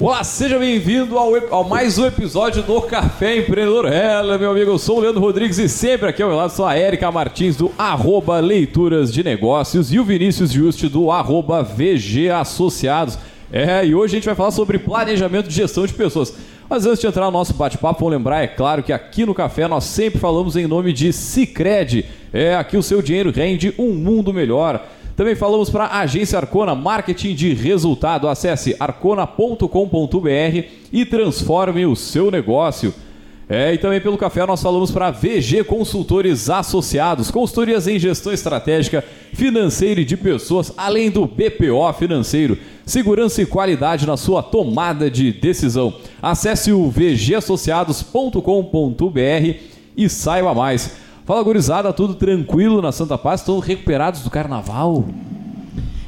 [0.00, 3.92] Olá, seja bem-vindo ao, ao, mais um episódio do Café Empreendedor.
[3.92, 6.64] Ela, meu amigo, eu sou o Leandro Rodrigues e sempre aqui ao meu lado sou
[6.64, 12.30] a Érica Martins do arroba Leituras de Negócios e o Vinícius Juste do arroba VG
[12.30, 13.18] Associados.
[13.52, 16.32] É, e hoje a gente vai falar sobre planejamento de gestão de pessoas.
[16.70, 19.66] Mas antes de entrar no nosso bate-papo, vamos lembrar, é claro, que aqui no Café
[19.66, 22.04] nós sempre falamos em nome de Cicred.
[22.32, 24.86] É, aqui o seu dinheiro rende um mundo melhor.
[25.18, 28.28] Também falamos para a agência Arcona Marketing de Resultado.
[28.28, 32.94] Acesse arcona.com.br e transforme o seu negócio.
[33.48, 39.04] É, e também pelo café nós falamos para VG Consultores Associados, consultorias em gestão estratégica,
[39.32, 45.32] financeira e de pessoas, além do BPO financeiro, segurança e qualidade na sua tomada de
[45.32, 45.94] decisão.
[46.22, 49.58] Acesse o vgassociados.com.br
[49.96, 51.07] e saiba mais.
[51.28, 53.42] Fala, gurizada, tudo tranquilo na Santa Paz?
[53.42, 55.04] Estão recuperados do carnaval?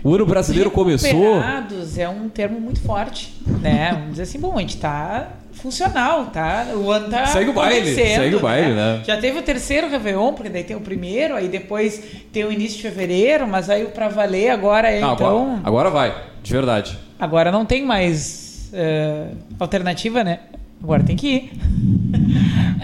[0.03, 1.35] O ano brasileiro começou.
[1.35, 3.91] Recuperados é um termo muito forte, né?
[3.93, 6.69] Vamos dizer assim, bom, a gente tá funcional, tá?
[6.75, 8.97] O ano tá Segue o baile, segue o baile, né?
[8.97, 9.03] né?
[9.05, 12.79] Já teve o terceiro Réveillon, porque daí tem o primeiro, aí depois tem o início
[12.79, 15.43] de fevereiro, mas aí o pra valer agora é ah, então...
[15.43, 16.99] Agora, agora vai, de verdade.
[17.19, 20.41] Agora não tem mais uh, alternativa, né?
[20.83, 21.53] Agora tem que ir.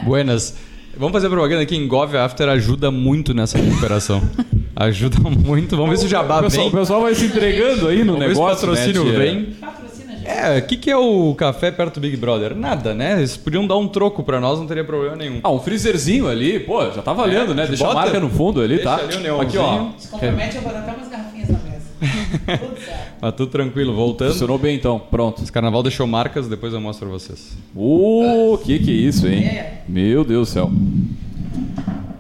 [0.05, 0.55] Buenas.
[0.99, 4.23] Vamos fazer propaganda aqui em Gov After ajuda muito nessa recuperação.
[4.75, 5.77] ajuda muito.
[5.77, 6.75] Vamos ver se o Jabá o pessoal, vem.
[6.75, 8.69] O pessoal vai se entregando aí no Vamos negócio.
[8.69, 9.57] Ver se o patrocínio né, vem.
[10.25, 12.57] É, o que, que é o café perto do Big Brother?
[12.57, 13.19] Nada, né?
[13.19, 15.41] Eles podiam dar um troco pra nós, não teria problema nenhum.
[15.43, 17.67] Ah, um freezerzinho ali, pô, já tá valendo, é, né?
[17.67, 18.97] Deixa Bota, a marca no fundo ali, deixa tá?
[18.97, 19.91] Ali o Aqui, ó.
[19.97, 21.46] Se compromete, eu vou dar até umas garrafinhas
[22.01, 22.59] mesa.
[22.59, 23.13] tudo certo.
[23.21, 24.33] Mas tudo tranquilo, voltando.
[24.33, 25.43] Funcionou bem então, pronto.
[25.43, 27.57] Esse carnaval deixou marcas, depois eu mostro pra vocês.
[27.75, 29.45] Uh, que que é isso, hein?
[29.45, 29.83] É.
[29.89, 30.71] Meu Deus do céu.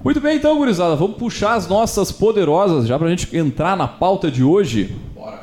[0.03, 3.89] Muito bem, então, gurizada, vamos puxar as nossas poderosas já para a gente entrar na
[3.89, 4.95] pauta de hoje.
[5.13, 5.41] Bora.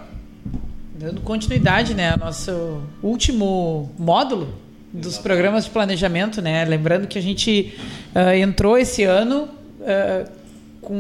[0.98, 4.48] Dando continuidade, né, ao nosso último módulo
[4.94, 6.64] dos programas de planejamento, né?
[6.64, 7.74] Lembrando que a gente
[8.16, 9.50] uh, entrou esse ano
[9.82, 10.30] uh,
[10.80, 10.94] com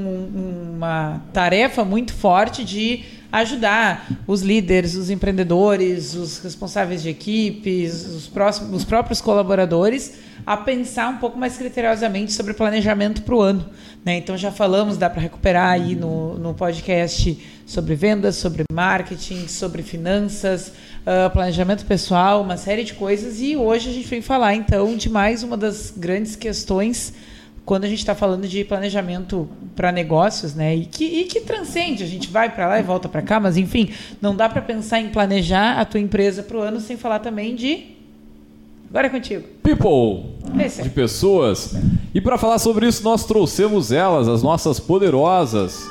[0.75, 8.27] uma tarefa muito forte de ajudar os líderes, os empreendedores, os responsáveis de equipes, os,
[8.27, 10.13] próximos, os próprios colaboradores
[10.45, 13.65] a pensar um pouco mais criteriosamente sobre planejamento para o ano.
[14.05, 14.17] Né?
[14.17, 19.81] Então já falamos, dá para recuperar aí no, no podcast sobre vendas, sobre marketing, sobre
[19.81, 23.41] finanças, uh, planejamento pessoal, uma série de coisas.
[23.41, 27.13] E hoje a gente vem falar então de mais uma das grandes questões
[27.65, 30.75] quando a gente está falando de planejamento para negócios, né?
[30.75, 33.57] E que, e que transcende, a gente vai para lá e volta para cá, mas
[33.57, 33.89] enfim,
[34.21, 37.55] não dá para pensar em planejar a tua empresa para o ano sem falar também
[37.55, 37.93] de
[38.93, 39.43] Agora é contigo.
[39.63, 40.83] People, Esse.
[40.83, 41.75] de pessoas.
[42.13, 45.89] E para falar sobre isso, nós trouxemos elas, as nossas poderosas.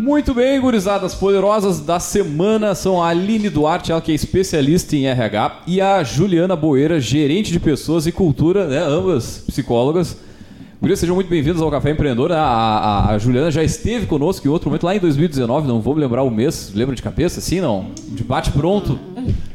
[0.00, 5.06] Muito bem, gurizadas poderosas da semana são a Aline Duarte, ela que é especialista em
[5.06, 10.16] RH, e a Juliana Boeira, gerente de pessoas e cultura, né, ambas psicólogas.
[10.80, 12.32] Gurias, sejam muito bem-vindos ao Café Empreendedor.
[12.32, 15.92] A, a, a, Juliana já esteve conosco em outro momento, lá em 2019, não vou
[15.92, 16.72] lembrar o mês.
[16.74, 17.90] Lembra de cabeça, assim, não?
[18.08, 18.98] De bate pronto.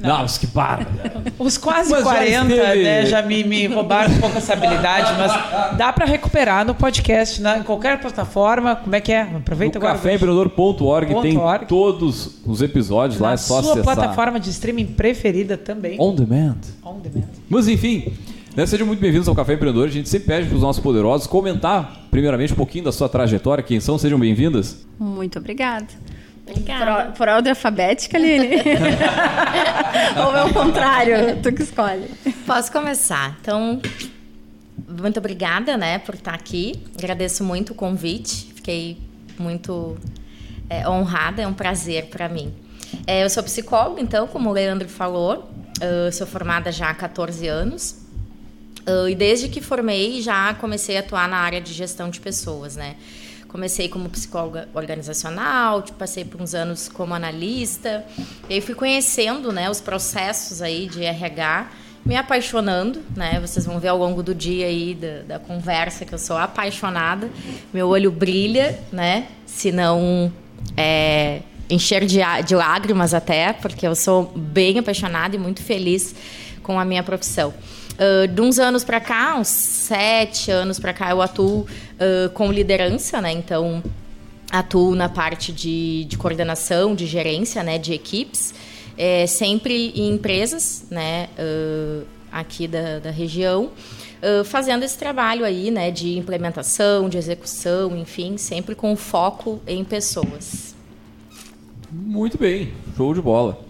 [0.06, 0.90] Não, mas que barba.
[1.38, 5.78] Os quase mas 40, já né, já me, me roubaram um pouco essa habilidade, mas
[5.78, 8.76] dá para recuperar no podcast, na, em qualquer plataforma.
[8.76, 9.22] Como é que é?
[9.22, 9.98] Aproveita no agora.
[9.98, 11.66] Caféempreendedor.org tem org.
[11.66, 13.74] todos os episódios na lá, é só acessar.
[13.74, 15.98] sua plataforma de streaming preferida também.
[16.00, 16.58] On demand.
[16.84, 17.30] On demand.
[17.50, 18.14] Mas enfim...
[18.56, 18.66] Né?
[18.66, 19.90] Sejam muito bem-vindos ao Café Empreendedor.
[19.90, 23.62] A gente sempre pede para os nossos poderosos comentar, primeiramente, um pouquinho da sua trajetória.
[23.62, 23.98] Quem são?
[23.98, 24.86] Sejam bem-vindas.
[24.98, 25.88] Muito obrigada.
[26.48, 27.06] Obrigada.
[27.06, 28.56] Por, por ordem alfabética, Aline?
[30.26, 31.42] Ou é o contrário?
[31.42, 32.08] Tu que escolhe.
[32.46, 33.36] Posso começar.
[33.42, 33.82] Então,
[34.88, 36.74] muito obrigada né, por estar aqui.
[36.98, 38.54] Agradeço muito o convite.
[38.56, 38.98] Fiquei
[39.40, 39.98] muito
[40.70, 41.42] é, honrada.
[41.42, 42.54] É um prazer para mim.
[43.08, 45.50] É, eu sou psicóloga, então, como o Leandro falou.
[45.82, 48.06] Eu sou formada já há 14 anos.
[49.10, 52.96] E desde que formei, já comecei a atuar na área de gestão de pessoas, né?
[53.56, 58.06] Comecei como psicóloga organizacional, tipo, passei por uns anos como analista,
[58.50, 61.70] e aí fui conhecendo, né, os processos aí de RH,
[62.06, 63.40] me apaixonando, né?
[63.40, 67.30] Vocês vão ver ao longo do dia aí da, da conversa que eu sou apaixonada,
[67.74, 69.30] meu olho brilha, né?
[69.46, 70.30] Se não
[70.76, 76.14] é, encher de, de lágrimas até, porque eu sou bem apaixonada e muito feliz
[76.62, 77.54] com a minha profissão.
[77.96, 82.52] Uh, de uns anos para cá, uns sete anos para cá, eu atuo uh, com
[82.52, 83.32] liderança, né?
[83.32, 83.82] Então,
[84.52, 87.78] atuo na parte de, de coordenação, de gerência, né?
[87.78, 88.54] De equipes,
[88.98, 91.30] é, sempre em empresas, né?
[91.40, 93.72] Uh, aqui da, da região,
[94.44, 95.90] fazendo esse trabalho aí, né?
[95.90, 100.76] De implementação, de execução, enfim, sempre com foco em pessoas.
[101.90, 103.64] Muito bem, show de bola.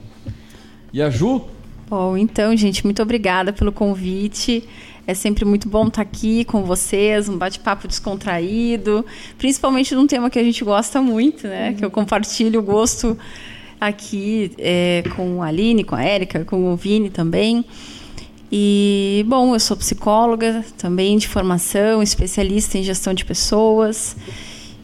[0.92, 1.46] E a Ju?
[1.88, 4.64] Bom, então, gente, muito obrigada pelo convite.
[5.06, 9.06] É sempre muito bom estar aqui com vocês, um bate-papo descontraído,
[9.38, 11.76] principalmente num tema que a gente gosta muito, né?
[11.78, 13.16] Que eu compartilho o gosto
[13.80, 17.64] aqui é, com a Aline, com a Érica, com o Vini também.
[18.52, 24.16] E, bom, eu sou psicóloga também de formação, especialista em gestão de pessoas.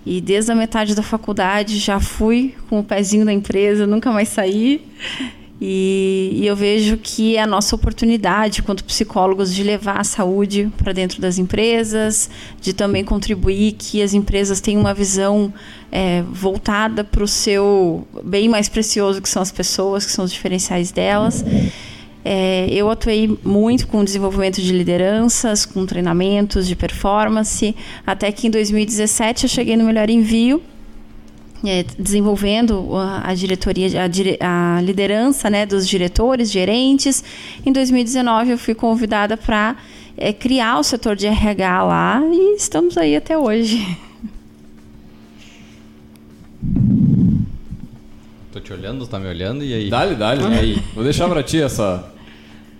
[0.06, 4.30] E desde a metade da faculdade já fui com o pezinho da empresa, nunca mais
[4.30, 4.82] saí.
[5.64, 10.72] E, e, eu vejo que é a nossa oportunidade, quanto psicólogos, de levar a saúde
[10.76, 15.54] para dentro das empresas, de também contribuir que as empresas tenham uma visão
[15.92, 20.32] é, voltada para o seu bem mais precioso, que são as pessoas, que são os
[20.32, 21.46] diferenciais delas.
[22.26, 27.76] É, eu atuei muito com desenvolvimento de lideranças, com treinamentos de performance,
[28.06, 30.60] até que em 2017 eu cheguei no Melhor Envio,
[31.64, 37.24] é, desenvolvendo a, a diretoria, a, a, liderança né, dos diretores, gerentes.
[37.66, 39.76] Em 2019 eu fui convidada para
[40.18, 43.98] é, criar o setor de RH lá e estamos aí até hoje.
[48.52, 49.90] Tô te olhando, tá me olhando e aí?
[49.90, 50.84] Dale, dale, e aí?
[50.94, 52.12] Vou deixar para ti essa.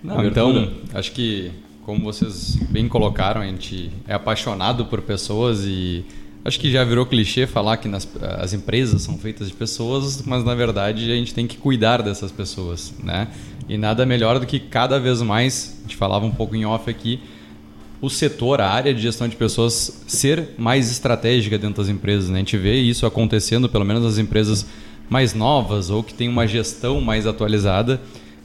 [0.02, 1.50] Não, então, acho que
[1.84, 6.04] como vocês bem colocaram, a gente é apaixonado por pessoas e
[6.44, 8.08] acho que já virou clichê falar que nas,
[8.38, 12.32] as empresas são feitas de pessoas, mas na verdade a gente tem que cuidar dessas
[12.32, 13.28] pessoas, né?
[13.68, 16.90] E nada melhor do que cada vez mais, a gente falava um pouco em off
[16.90, 17.20] aqui,
[18.00, 22.28] o setor, a área de gestão de pessoas ser mais estratégica dentro das empresas.
[22.28, 22.36] Né?
[22.36, 24.66] A gente vê isso acontecendo, pelo menos nas empresas
[25.08, 28.00] mais novas ou que tem uma gestão mais atualizada,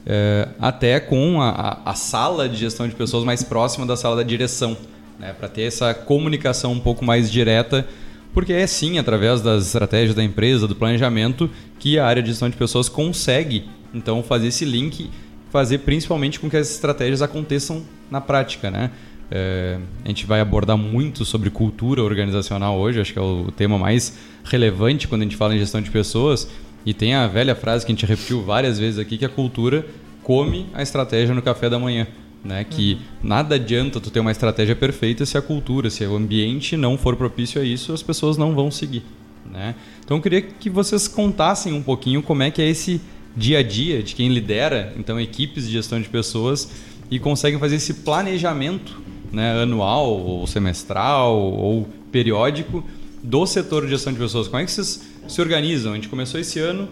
[0.06, 4.22] é, até com a, a, sala de gestão de pessoas mais próxima da sala da
[4.22, 4.76] direção,
[5.18, 5.34] né?
[5.38, 7.86] para ter essa comunicação um pouco mais direta,
[8.32, 12.48] porque é sim através das estratégias da empresa, do planejamento, que a área de gestão
[12.48, 15.10] de pessoas consegue então fazer esse link,
[15.50, 18.90] fazer principalmente com que as estratégias aconteçam na prática, né?
[19.30, 23.78] É, a gente vai abordar muito sobre cultura organizacional hoje, acho que é o tema
[23.78, 26.48] mais relevante quando a gente fala em gestão de pessoas.
[26.86, 29.84] E tem a velha frase que a gente repetiu várias vezes aqui, que a cultura
[30.22, 32.06] come a estratégia no café da manhã.
[32.44, 32.64] Né?
[32.64, 33.28] Que uhum.
[33.28, 37.16] nada adianta tu ter uma estratégia perfeita se a cultura, se o ambiente não for
[37.16, 39.02] propício a isso, as pessoas não vão seguir.
[39.50, 39.74] Né?
[40.04, 43.00] Então eu queria que vocês contassem um pouquinho como é que é esse
[43.36, 46.70] dia a dia de quem lidera então equipes de gestão de pessoas
[47.10, 49.00] e conseguem fazer esse planejamento
[49.32, 52.84] né, anual ou semestral ou periódico
[53.22, 54.48] do setor de gestão de pessoas.
[54.48, 55.92] Como é que vocês se organizam?
[55.92, 56.88] A gente começou esse ano,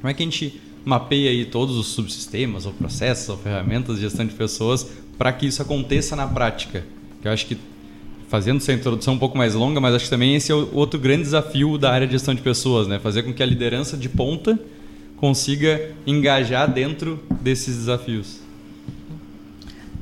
[0.00, 4.02] como é que a gente mapeia aí todos os subsistemas ou processos ou ferramentas de
[4.02, 4.86] gestão de pessoas
[5.16, 6.84] para que isso aconteça na prática?
[7.22, 7.56] Eu acho que
[8.28, 10.98] fazendo essa introdução um pouco mais longa, mas acho que também esse é o outro
[10.98, 12.98] grande desafio da área de gestão de pessoas, né?
[12.98, 14.58] Fazer com que a liderança de ponta
[15.16, 18.40] consiga engajar dentro desses desafios.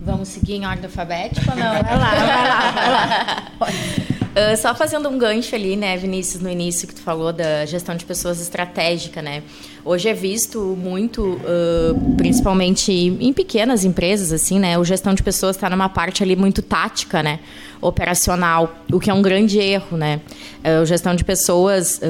[0.05, 1.73] Vamos seguir em ordem alfabética ou não?
[1.82, 4.02] Vai lá, vai lá, vai lá.
[4.32, 7.94] Uh, só fazendo um gancho ali, né, Vinícius, no início que tu falou da gestão
[7.94, 9.43] de pessoas estratégica, né?
[9.84, 14.79] Hoje é visto muito, uh, principalmente em pequenas empresas, assim, né?
[14.79, 17.40] O gestão de pessoas está numa parte ali muito tática, né?
[17.79, 20.23] Operacional, o que é um grande erro, né?
[20.65, 22.01] Uh, o gestão de pessoas,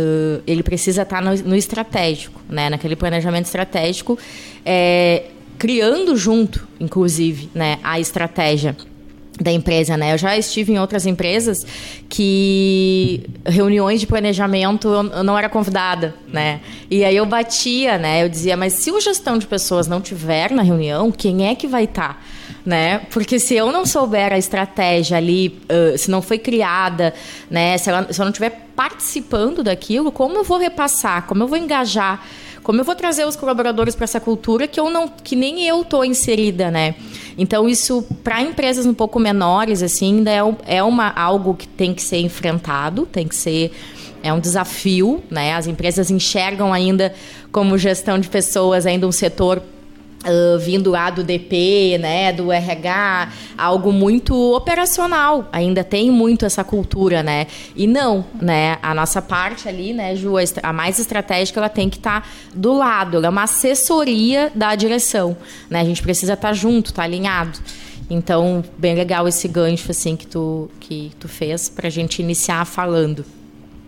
[0.46, 2.70] ele precisa estar tá no, no, estratégico, né?
[2.70, 4.16] Naquele planejamento estratégico.
[4.64, 5.24] É,
[5.58, 8.76] criando junto, inclusive, né, a estratégia
[9.40, 10.12] da empresa, né?
[10.12, 11.66] Eu já estive em outras empresas
[12.08, 16.60] que reuniões de planejamento eu não era convidada, né?
[16.90, 18.22] E aí eu batia, né?
[18.22, 21.66] Eu dizia, mas se o gestão de pessoas não tiver na reunião, quem é que
[21.66, 22.14] vai estar?
[22.14, 22.18] Tá?
[22.64, 23.00] Né?
[23.10, 27.12] Porque se eu não souber a estratégia ali, uh, se não foi criada,
[27.50, 27.76] né?
[27.76, 31.26] Se, ela, se eu não estiver participando daquilo, como eu vou repassar?
[31.26, 32.24] Como eu vou engajar?
[32.62, 35.84] Como eu vou trazer os colaboradores para essa cultura que eu não, que nem eu
[35.84, 36.94] tô inserida, né?
[37.36, 41.92] Então isso para empresas um pouco menores assim ainda é, é uma algo que tem
[41.92, 43.72] que ser enfrentado, tem que ser
[44.22, 45.54] é um desafio, né?
[45.54, 47.12] As empresas enxergam ainda
[47.50, 49.60] como gestão de pessoas ainda um setor
[50.22, 55.48] Uh, vindo lá do DP, né, do RH, algo muito operacional.
[55.50, 57.48] Ainda tem muito essa cultura, né?
[57.74, 58.78] E não, né?
[58.80, 62.72] A nossa parte ali, né, Ju, a mais estratégica, ela tem que estar tá do
[62.72, 63.16] lado.
[63.16, 65.36] Ela é uma assessoria da direção,
[65.68, 65.80] né?
[65.80, 67.58] A gente precisa estar tá junto, estar tá alinhado.
[68.08, 72.64] Então, bem legal esse gancho assim que tu que tu fez para a gente iniciar
[72.64, 73.24] falando.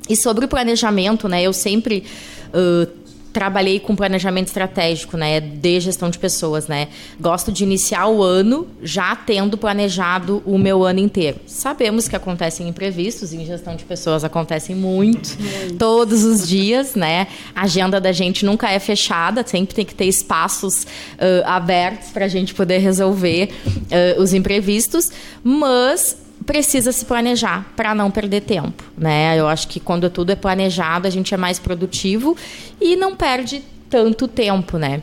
[0.09, 1.43] E sobre o planejamento, né?
[1.43, 2.05] Eu sempre
[2.49, 3.04] uh,
[3.35, 6.87] trabalhei com planejamento estratégico, né, de gestão de pessoas, né.
[7.21, 11.41] Gosto de iniciar o ano já tendo planejado o meu ano inteiro.
[11.45, 15.77] Sabemos que acontecem imprevistos em gestão de pessoas acontecem muito, muito.
[15.77, 17.27] todos os dias, né.
[17.55, 22.27] A agenda da gente nunca é fechada, sempre tem que ter espaços uh, abertos para
[22.27, 25.11] a gente poder resolver uh, os imprevistos,
[25.43, 29.39] mas precisa se planejar para não perder tempo, né?
[29.39, 32.37] Eu acho que quando tudo é planejado, a gente é mais produtivo
[32.81, 35.03] e não perde tanto tempo, né?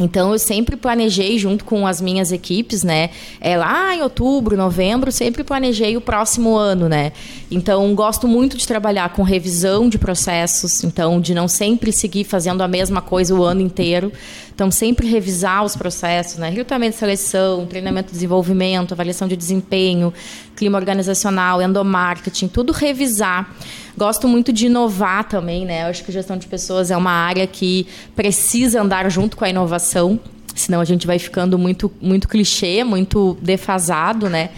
[0.00, 3.10] Então eu sempre planejei junto com as minhas equipes, né?
[3.40, 7.12] É lá em outubro, novembro, sempre planejei o próximo ano, né?
[7.48, 12.62] Então gosto muito de trabalhar com revisão de processos, então de não sempre seguir fazendo
[12.62, 14.12] a mesma coisa o ano inteiro.
[14.54, 16.48] Então sempre revisar os processos, né?
[16.48, 20.14] Recrutamento, seleção, treinamento, desenvolvimento, avaliação de desempenho,
[20.54, 23.52] clima organizacional, endomarketing, tudo revisar.
[23.98, 25.82] Gosto muito de inovar também, né?
[25.82, 29.50] Eu acho que gestão de pessoas é uma área que precisa andar junto com a
[29.50, 30.20] inovação,
[30.54, 34.50] senão a gente vai ficando muito, muito clichê, muito defasado, né?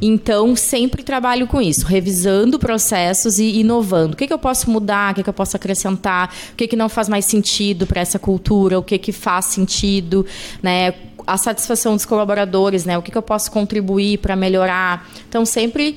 [0.00, 4.14] Então, sempre trabalho com isso, revisando processos e inovando.
[4.14, 6.76] O que, que eu posso mudar, o que, que eu posso acrescentar, o que, que
[6.76, 10.26] não faz mais sentido para essa cultura, o que, que faz sentido,
[10.62, 10.94] né?
[11.26, 12.98] A satisfação dos colaboradores, né?
[12.98, 15.08] O que, que eu posso contribuir para melhorar.
[15.28, 15.96] Então, sempre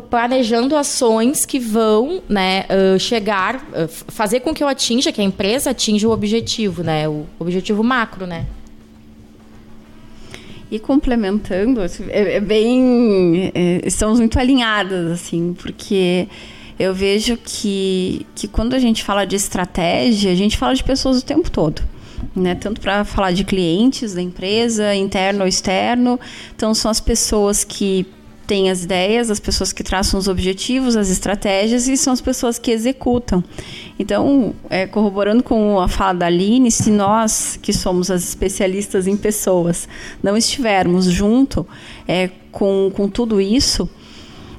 [0.00, 5.24] planejando ações que vão né, uh, chegar, uh, fazer com que eu atinja, que a
[5.24, 8.46] empresa atinja o objetivo, né, o objetivo macro, né.
[10.70, 16.26] E complementando, assim, é, é bem, é, estamos muito alinhadas assim, porque
[16.78, 21.18] eu vejo que, que quando a gente fala de estratégia, a gente fala de pessoas
[21.18, 21.82] o tempo todo.
[22.34, 26.18] Né, tanto para falar de clientes da empresa, interno ou externo.
[26.54, 28.06] Então, são as pessoas que
[28.46, 32.58] tem as ideias, as pessoas que traçam os objetivos, as estratégias e são as pessoas
[32.58, 33.42] que executam.
[33.98, 39.16] Então, é, corroborando com a fala da Aline, se nós, que somos as especialistas em
[39.16, 39.88] pessoas,
[40.22, 41.66] não estivermos junto
[42.06, 43.88] é, com, com tudo isso,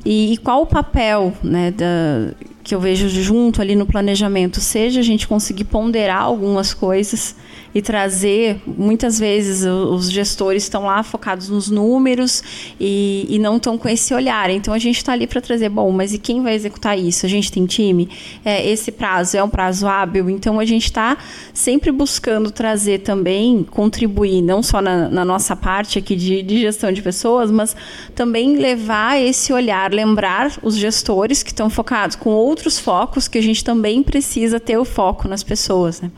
[0.05, 4.59] e, e qual o papel né, da, que eu vejo junto ali no planejamento?
[4.59, 7.35] Seja a gente conseguir ponderar algumas coisas
[7.77, 8.59] e trazer.
[8.65, 12.43] Muitas vezes os gestores estão lá focados nos números
[12.79, 14.49] e, e não estão com esse olhar.
[14.49, 17.27] Então a gente está ali para trazer, bom, mas e quem vai executar isso?
[17.27, 18.09] A gente tem time?
[18.43, 20.27] É, esse prazo é um prazo hábil?
[20.27, 21.19] Então a gente está
[21.53, 26.91] sempre buscando trazer também, contribuir, não só na, na nossa parte aqui de, de gestão
[26.91, 27.75] de pessoas, mas
[28.15, 33.43] também levar esse olhar, lembrar os gestores que estão focados com outros focos que a
[33.43, 36.01] gente também precisa ter o foco nas pessoas.
[36.01, 36.09] Né?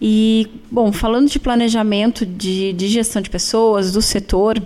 [0.00, 4.60] E, bom, falando de planejamento de, de gestão de pessoas, do setor,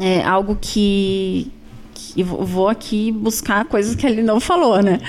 [0.00, 1.50] é algo que,
[1.92, 5.00] que vou aqui buscar coisas que ele não falou, né?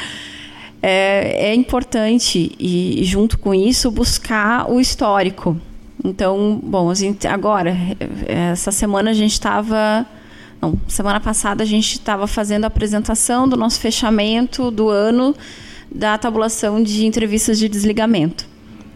[0.82, 5.60] É, é importante, e junto com isso, buscar o histórico.
[6.04, 6.92] Então, bom,
[7.30, 7.76] agora,
[8.26, 10.06] essa semana a gente estava.
[10.62, 15.36] Não, semana passada a gente estava fazendo a apresentação do nosso fechamento do ano
[15.94, 18.49] da tabulação de entrevistas de desligamento.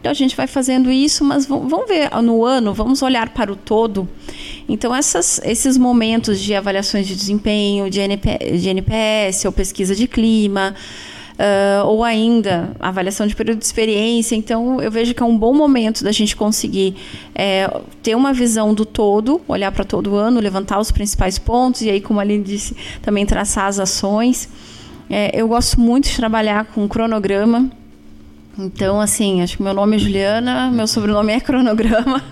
[0.04, 3.56] Então a gente vai fazendo isso, mas vamos ver no ano, vamos olhar para o
[3.56, 4.06] todo.
[4.68, 10.06] Então essas, esses momentos de avaliações de desempenho, de, NP, de NPS ou pesquisa de
[10.06, 10.74] clima,
[11.38, 14.36] uh, ou ainda avaliação de período de experiência.
[14.36, 16.96] Então eu vejo que é um bom momento da gente conseguir
[17.34, 17.66] é,
[18.02, 21.88] ter uma visão do todo, olhar para todo o ano, levantar os principais pontos e
[21.88, 24.50] aí, como a Aline disse, também traçar as ações.
[25.08, 27.70] É, eu gosto muito de trabalhar com cronograma.
[28.58, 32.22] Então, assim, acho que meu nome é Juliana, meu sobrenome é Cronograma.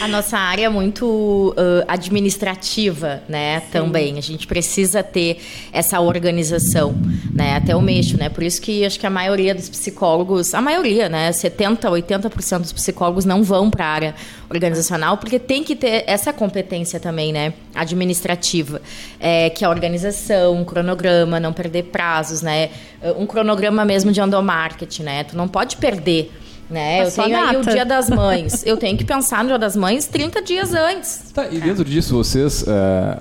[0.00, 3.60] A nossa área é muito uh, administrativa, né?
[3.60, 3.66] Sim.
[3.70, 4.18] Também.
[4.18, 5.40] A gente precisa ter
[5.72, 6.94] essa organização,
[7.32, 7.56] né?
[7.56, 8.28] Até o mexo, né?
[8.28, 11.30] Por isso que acho que a maioria dos psicólogos, a maioria, né?
[11.30, 14.14] 70, 80% dos psicólogos não vão para a área
[14.48, 17.52] organizacional, porque tem que ter essa competência também, né?
[17.74, 18.82] Administrativa.
[19.20, 22.70] É, que é a organização, um cronograma, não perder prazos, né?
[23.16, 25.24] Um cronograma mesmo de endomarketing, né?
[25.24, 26.32] Tu não pode perder
[26.70, 27.04] né?
[27.04, 28.64] eu tenho aí o Dia das Mães.
[28.64, 31.30] Eu tenho que pensar no Dia das Mães 30 dias antes.
[31.34, 32.66] Tá, e dentro disso, vocês uh,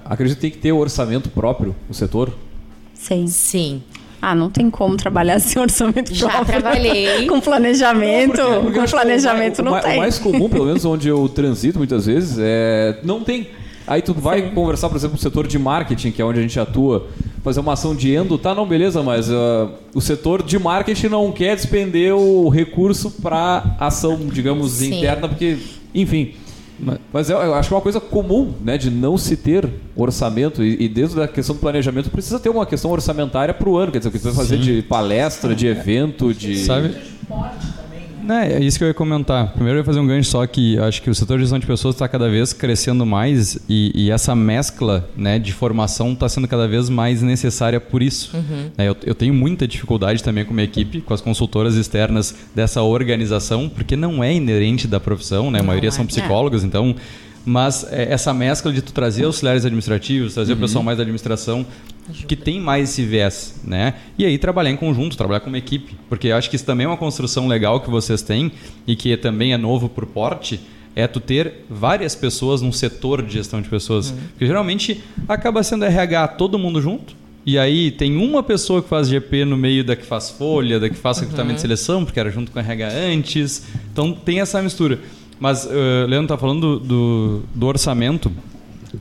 [0.06, 2.34] acreditam que tem que ter orçamento próprio no setor?
[2.94, 3.28] Sim.
[3.28, 3.84] Sim.
[4.22, 6.62] Ah, não tem como trabalhar sem orçamento Já próprio.
[6.62, 7.26] trabalhei.
[7.28, 8.38] com planejamento.
[8.38, 9.96] Não, porque, porque com planejamento o, não o, tem.
[9.96, 13.48] O mais comum, pelo menos onde eu transito muitas vezes, é não tem.
[13.90, 14.50] Aí tu vai Sim.
[14.52, 17.08] conversar, por exemplo, com o setor de marketing, que é onde a gente atua,
[17.44, 21.32] fazer uma ação de endo, tá, não, beleza, mas uh, o setor de marketing não
[21.32, 25.00] quer despender o recurso para ação, digamos, Sim.
[25.00, 25.58] interna, porque,
[25.96, 26.34] enfim.
[27.12, 30.84] Mas eu, acho que é uma coisa comum, né, de não se ter orçamento e,
[30.84, 33.98] e desde a questão do planejamento precisa ter uma questão orçamentária para o ano, quer
[33.98, 36.60] dizer, o que você vai fazer de palestra, de evento, de...
[36.60, 36.96] Sabe?
[38.30, 39.52] É, é isso que eu ia comentar.
[39.54, 41.66] Primeiro eu ia fazer um gancho só que acho que o setor de gestão de
[41.66, 46.48] pessoas está cada vez crescendo mais e, e, essa mescla né, de formação está sendo
[46.48, 48.36] cada vez mais necessária por isso.
[48.36, 48.70] Uhum.
[48.78, 52.36] É, eu, eu, tenho muita dificuldade também com a minha equipe, com as consultoras externas
[52.54, 55.60] dessa organização, porque não é inerente da profissão, né?
[55.60, 56.08] A maioria são é.
[56.08, 56.96] psicólogos, então
[57.46, 60.58] mas é, essa mescla de tu trazer auxiliares administrativos, trazer uhum.
[60.58, 61.66] o pessoal mais da administração,
[62.10, 62.28] Ajuda.
[62.28, 63.96] que tem mais esse viés, né?
[64.18, 66.98] E aí trabalhar em conjunto, trabalhar como equipe, porque acho que isso também é uma
[66.98, 68.52] construção legal que vocês têm
[68.86, 70.60] e que também é novo por porte,
[70.96, 74.18] é tu ter várias pessoas num setor de gestão de pessoas, uhum.
[74.30, 79.08] porque geralmente acaba sendo RH todo mundo junto, e aí tem uma pessoa que faz
[79.08, 81.56] GP no meio da que faz folha, da que faz recrutamento uhum.
[81.56, 83.64] de seleção, porque era junto com a RH antes.
[83.92, 85.00] Então tem essa mistura.
[85.40, 88.32] Mas, uh, Leandro, tá falando do, do, do, orçamento.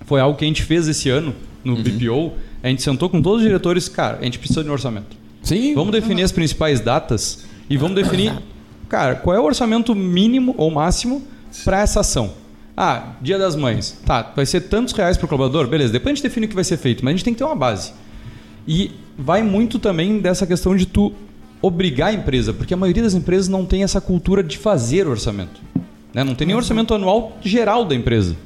[0.06, 1.82] Foi algo que a gente fez esse ano no uhum.
[1.82, 2.32] BPO.
[2.62, 5.16] A gente sentou com todos os diretores, cara, a gente precisa de um orçamento.
[5.42, 5.74] Sim.
[5.74, 8.32] Vamos definir as principais datas e vamos definir,
[8.88, 11.22] cara, qual é o orçamento mínimo ou máximo
[11.64, 12.32] para essa ação.
[12.76, 13.98] Ah, Dia das Mães.
[14.04, 15.66] Tá, vai ser tantos reais para o colaborador?
[15.66, 17.38] Beleza, depois a gente define o que vai ser feito, mas a gente tem que
[17.38, 17.92] ter uma base.
[18.66, 21.12] E vai muito também dessa questão de tu
[21.60, 25.60] obrigar a empresa, porque a maioria das empresas não tem essa cultura de fazer orçamento.
[26.12, 26.24] Né?
[26.24, 28.36] Não tem nem orçamento anual geral da empresa.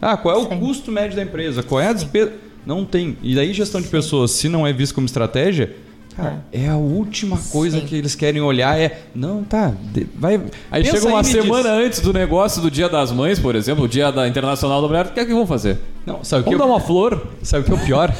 [0.00, 0.58] Ah, qual é o Sim.
[0.58, 1.62] custo médio da empresa?
[1.62, 2.32] Qual é a despesa?
[2.64, 3.16] Não tem.
[3.22, 5.76] E daí gestão de pessoas, se não é visto como estratégia,
[6.16, 6.64] Cara, é.
[6.64, 7.86] é a última coisa Sim.
[7.86, 9.72] que eles querem olhar é, não, tá,
[10.14, 10.40] vai.
[10.70, 11.86] Aí chega uma semana diz.
[11.86, 15.06] antes do negócio do Dia das Mães, por exemplo, o Dia da Internacional da Mulher,
[15.06, 15.78] o que é que vão fazer?
[16.04, 16.70] Não, sabe Vamos que dar eu...
[16.70, 17.26] uma flor.
[17.42, 18.12] Sabe o que é o pior?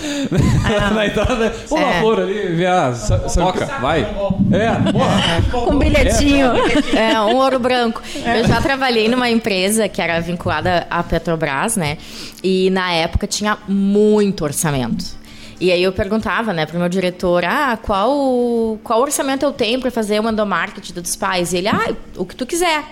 [0.64, 2.00] Ah, Na entrada, uma é.
[2.00, 2.92] flor ali, ver a...
[3.34, 4.02] Toca, vai.
[4.02, 5.42] É, porra.
[5.50, 6.52] Com um bilhetinho.
[6.94, 7.12] É.
[7.12, 8.02] é, um ouro branco.
[8.14, 11.98] Eu já trabalhei numa empresa que era vinculada à Petrobras, né?
[12.42, 15.19] E na época tinha muito orçamento.
[15.60, 19.90] E aí eu perguntava, né, pro meu diretor, ah, qual, qual orçamento eu tenho para
[19.90, 21.52] fazer o endomarketing dos pais?
[21.52, 22.82] E ele, ah, o que tu quiser.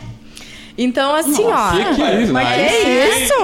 [0.76, 1.84] Então, assim, Nossa, ó.
[1.88, 2.32] Que que é isso?
[2.32, 3.34] Mas que é isso?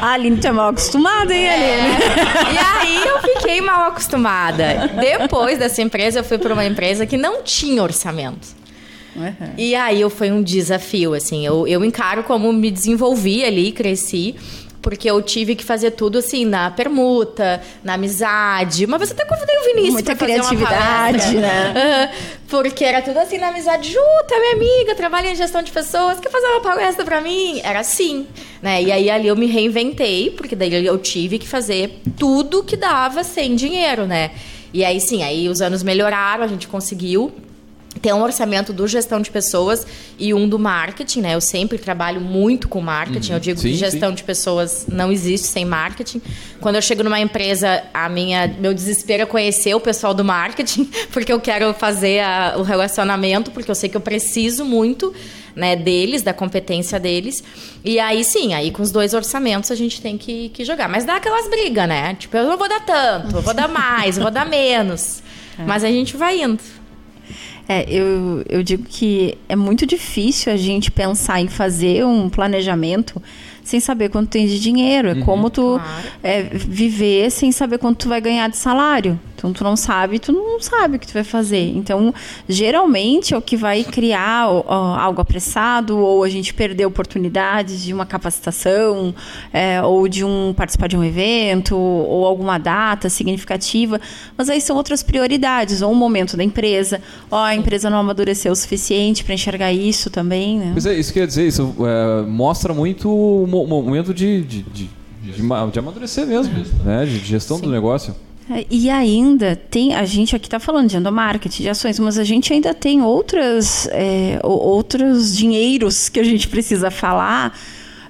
[0.00, 1.98] a Aline tá mal acostumada, hein, Aline?
[2.52, 4.92] e aí eu fiquei mal acostumada.
[5.00, 8.60] Depois dessa empresa, eu fui para uma empresa que não tinha orçamento.
[9.16, 9.54] Uhum.
[9.58, 11.44] E aí eu, foi um desafio, assim.
[11.44, 14.36] Eu, eu encaro como me desenvolvi ali, cresci
[14.82, 18.86] porque eu tive que fazer tudo assim, na permuta, na amizade.
[18.86, 22.10] Mas você até convidei o Vinícius Muita pra criatividade, né?
[22.48, 23.92] porque era tudo assim na amizade.
[23.92, 27.60] Juta, minha amiga, trabalha em gestão de pessoas, quer fazer uma palestra pra mim?
[27.62, 28.26] Era assim,
[28.62, 28.82] né?
[28.82, 33.22] E aí ali eu me reinventei, porque daí eu tive que fazer tudo que dava
[33.22, 34.30] sem dinheiro, né?
[34.72, 37.32] E aí sim, aí os anos melhoraram, a gente conseguiu
[38.00, 39.84] tem um orçamento do gestão de pessoas
[40.18, 41.34] e um do marketing, né?
[41.34, 43.30] Eu sempre trabalho muito com marketing.
[43.30, 43.36] Uhum.
[43.36, 44.14] Eu digo sim, que gestão sim.
[44.14, 46.22] de pessoas não existe sem marketing.
[46.60, 50.88] Quando eu chego numa empresa, a minha meu desespero é conhecer o pessoal do marketing,
[51.12, 55.12] porque eu quero fazer a, o relacionamento, porque eu sei que eu preciso muito,
[55.56, 57.42] né, deles, da competência deles.
[57.84, 60.88] E aí sim, aí com os dois orçamentos a gente tem que, que jogar.
[60.88, 62.14] Mas dá aquelas brigas, né?
[62.14, 65.22] Tipo, eu não vou dar tanto, eu vou dar mais, eu vou dar menos.
[65.58, 65.64] É.
[65.66, 66.62] Mas a gente vai indo.
[67.72, 73.22] É, eu, eu digo que é muito difícil a gente pensar em fazer um planejamento
[73.62, 75.06] sem saber quanto tem de dinheiro.
[75.06, 76.08] É uhum, como tu claro.
[76.20, 79.16] é, viver sem saber quanto tu vai ganhar de salário.
[79.40, 81.72] Então tu não sabe, tu não sabe o que tu vai fazer.
[81.74, 82.12] Então,
[82.46, 87.94] geralmente é o que vai criar ó, algo apressado ou a gente perder oportunidades de
[87.94, 89.14] uma capacitação
[89.50, 93.98] é, ou de um participar de um evento ou alguma data significativa.
[94.36, 97.00] Mas aí são outras prioridades ou um momento da empresa.
[97.30, 100.58] Ó, a empresa não amadureceu o suficiente para enxergar isso também.
[100.58, 100.70] Né?
[100.72, 104.90] Pois é, isso quer dizer isso é, mostra muito o momento de, de, de,
[105.22, 106.52] de, de amadurecer mesmo,
[106.84, 107.06] né?
[107.06, 107.62] De gestão Sim.
[107.62, 108.14] do negócio.
[108.52, 112.24] É, e ainda tem, a gente aqui está falando de endomarketing, de ações, mas a
[112.24, 117.56] gente ainda tem outras, é, outros dinheiros que a gente precisa falar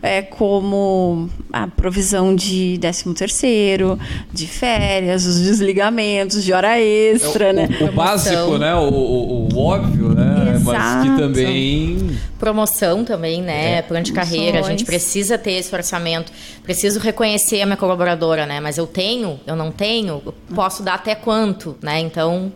[0.02, 3.98] é, como a provisão de 13 terceiro,
[4.32, 7.68] de férias, os desligamentos de hora extra, é o, né?
[7.80, 8.74] O, o básico, né?
[8.74, 10.54] O, o, o, óbvio, né?
[10.54, 10.78] Exato.
[10.78, 12.20] Mas que também...
[12.38, 13.78] Promoção também, né?
[13.78, 13.82] É.
[13.82, 14.60] Plano de carreira.
[14.60, 16.32] A gente precisa ter esse orçamento.
[16.62, 18.60] Preciso reconhecer a minha colaboradora, né?
[18.60, 22.00] Mas eu tenho, eu não tenho, eu posso dar até quanto, né?
[22.00, 22.50] Então,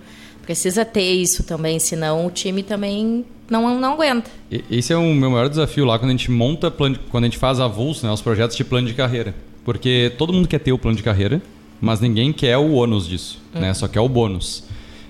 [0.44, 4.30] precisa ter isso também, senão o time também não, não aguenta.
[4.70, 7.60] Esse é o meu maior desafio lá quando a gente monta, quando a gente faz
[7.60, 9.34] avulso, né, os projetos de plano de carreira.
[9.64, 11.40] Porque todo mundo quer ter o plano de carreira,
[11.80, 13.60] mas ninguém quer o ônus disso, uhum.
[13.60, 13.74] né?
[13.74, 14.64] Só quer o bônus.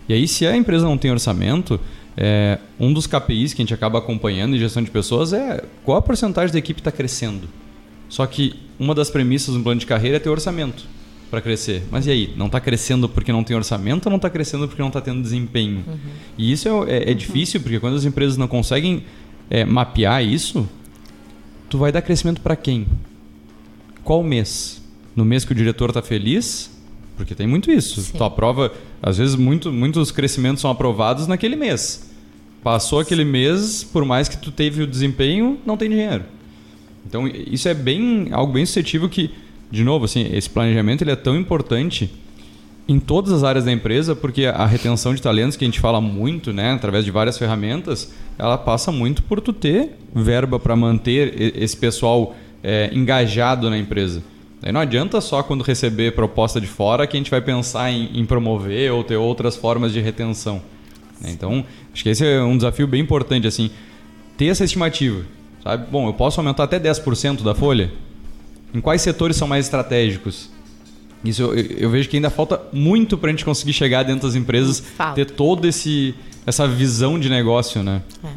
[0.08, 1.80] E aí, se a empresa não tem orçamento,
[2.16, 5.98] é, um dos KPIs que a gente acaba acompanhando em gestão de pessoas é qual
[5.98, 7.48] a porcentagem da equipe está crescendo.
[8.08, 10.84] Só que uma das premissas do plano de carreira é ter orçamento.
[11.34, 11.82] Para crescer.
[11.90, 12.34] Mas e aí?
[12.36, 15.20] Não está crescendo porque não tem orçamento ou não está crescendo porque não está tendo
[15.20, 15.82] desempenho?
[15.84, 15.98] Uhum.
[16.38, 19.02] E isso é, é, é difícil porque quando as empresas não conseguem
[19.50, 20.68] é, mapear isso,
[21.68, 22.86] tu vai dar crescimento para quem?
[24.04, 24.80] Qual mês?
[25.16, 26.70] No mês que o diretor está feliz?
[27.16, 28.00] Porque tem muito isso.
[28.00, 28.16] Sim.
[28.16, 32.10] Tu aprova, às vezes muito, muitos crescimentos são aprovados naquele mês.
[32.62, 36.24] Passou aquele mês, por mais que tu teve o desempenho, não tem dinheiro.
[37.04, 39.30] Então isso é bem algo bem suscetível que,
[39.70, 42.10] de novo, assim, esse planejamento ele é tão importante
[42.86, 46.00] em todas as áreas da empresa, porque a retenção de talentos que a gente fala
[46.00, 51.56] muito, né, através de várias ferramentas, ela passa muito por tu ter verba para manter
[51.56, 54.22] esse pessoal é, engajado na empresa.
[54.60, 58.18] Daí não adianta só quando receber proposta de fora que a gente vai pensar em,
[58.18, 60.62] em promover ou ter outras formas de retenção.
[61.20, 61.30] Né?
[61.30, 63.70] Então, acho que esse é um desafio bem importante, assim,
[64.36, 65.22] ter essa estimativa.
[65.62, 65.90] Sabe?
[65.90, 67.90] Bom, eu posso aumentar até 10% da folha?
[68.74, 70.50] Em quais setores são mais estratégicos?
[71.24, 74.34] Isso eu, eu vejo que ainda falta muito para a gente conseguir chegar dentro das
[74.34, 75.14] empresas, falta.
[75.14, 78.02] ter toda esse, essa visão de negócio, né?
[78.22, 78.28] É.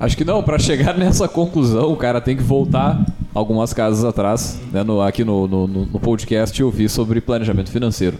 [0.00, 4.60] Acho que não, para chegar nessa conclusão, o cara tem que voltar algumas casas atrás,
[4.72, 8.18] né, no, aqui no, no, no podcast, e ouvir sobre planejamento financeiro.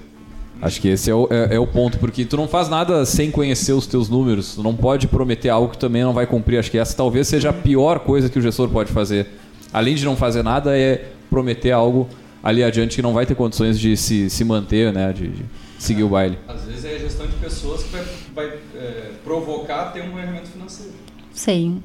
[0.60, 3.30] Acho que esse é o, é, é, o ponto, porque tu não faz nada sem
[3.30, 4.56] conhecer os teus números.
[4.56, 6.58] Tu não pode prometer algo que também não vai cumprir.
[6.58, 9.28] Acho que essa talvez seja a pior coisa que o gestor pode fazer.
[9.72, 12.08] Além de não fazer nada, é prometer algo
[12.42, 15.12] ali adiante que não vai ter condições de se, se manter, né?
[15.12, 15.44] De, de
[15.78, 16.38] seguir o baile.
[16.48, 20.48] Às vezes é a gestão de pessoas que vai, vai é, provocar ter um movimento
[20.48, 20.92] financeiro.
[21.32, 21.80] Sim.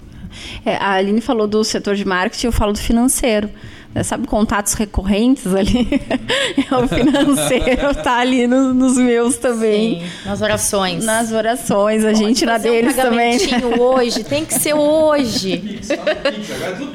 [0.66, 3.50] É, a Aline falou do setor de marketing, eu falo do financeiro.
[4.04, 5.88] Sabe, contatos recorrentes ali.
[6.72, 10.02] é o financeiro está ali no, nos meus também.
[10.02, 11.06] Sim, nas orações.
[11.06, 13.38] Nas orações, a Pode gente na deles um também.
[13.80, 15.80] hoje, tem que ser hoje.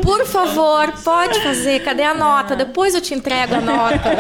[0.03, 1.81] Por favor, pode fazer.
[1.85, 2.57] Cadê a nota?
[2.57, 4.11] Depois eu te entrego a nota.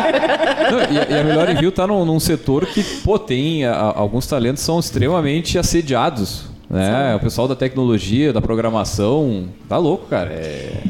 [0.70, 3.74] Não, e, a, e a Melhor Envio está num, num, setor que, pô, tem a,
[3.74, 7.14] alguns talentos são extremamente assediados né?
[7.16, 10.30] O pessoal da tecnologia, da programação, tá louco, cara.
[10.30, 10.82] É...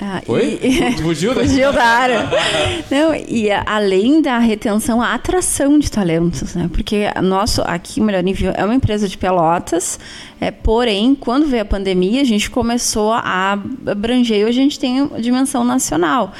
[0.00, 0.58] Ah, Foi?
[0.62, 1.02] E...
[1.02, 1.42] Fugiu, da...
[1.44, 2.30] Fugiu da área.
[2.90, 6.70] Não, e além da retenção, a atração de talentos, né?
[6.72, 10.00] Porque nosso, aqui, Melhor Nível, é uma empresa de pelotas,
[10.40, 14.78] é, porém, quando veio a pandemia, a gente começou a abranger e hoje a gente
[14.78, 16.32] tem dimensão nacional.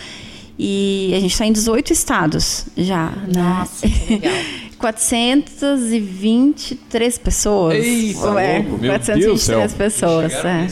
[0.58, 3.06] E a gente está em 18 estados já.
[3.06, 3.28] Né?
[3.36, 3.92] Nossa, né?
[4.06, 4.32] que legal.
[4.80, 7.74] 423 pessoas.
[7.74, 10.32] Eita, é, louco, 423 pessoas.
[10.32, 10.66] É.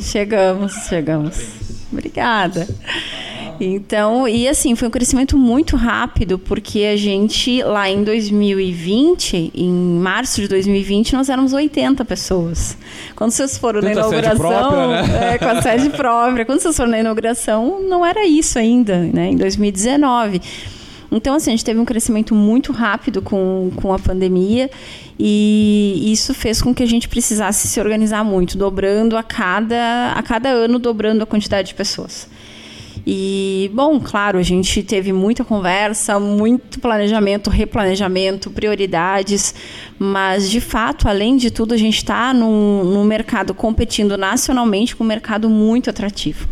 [0.00, 1.55] Chegamos, chegamos.
[1.92, 2.66] Obrigada.
[3.60, 9.72] Então, e assim, foi um crescimento muito rápido, porque a gente, lá em 2020, em
[9.72, 12.76] março de 2020, nós éramos 80 pessoas.
[13.14, 14.36] Quando vocês foram Tanta na inauguração.
[14.36, 15.34] Própria, né?
[15.34, 16.44] é, com a sede própria.
[16.44, 19.30] Quando vocês foram na inauguração, não era isso ainda, né?
[19.30, 20.40] Em 2019.
[21.10, 24.70] Então, assim, a gente teve um crescimento muito rápido com, com a pandemia
[25.18, 30.22] e isso fez com que a gente precisasse se organizar muito, dobrando a cada, a
[30.22, 32.28] cada ano, dobrando a quantidade de pessoas.
[33.06, 39.54] E, bom, claro, a gente teve muita conversa, muito planejamento, replanejamento, prioridades,
[39.96, 45.04] mas, de fato, além de tudo, a gente está num, num mercado competindo nacionalmente com
[45.04, 46.48] um mercado muito atrativo.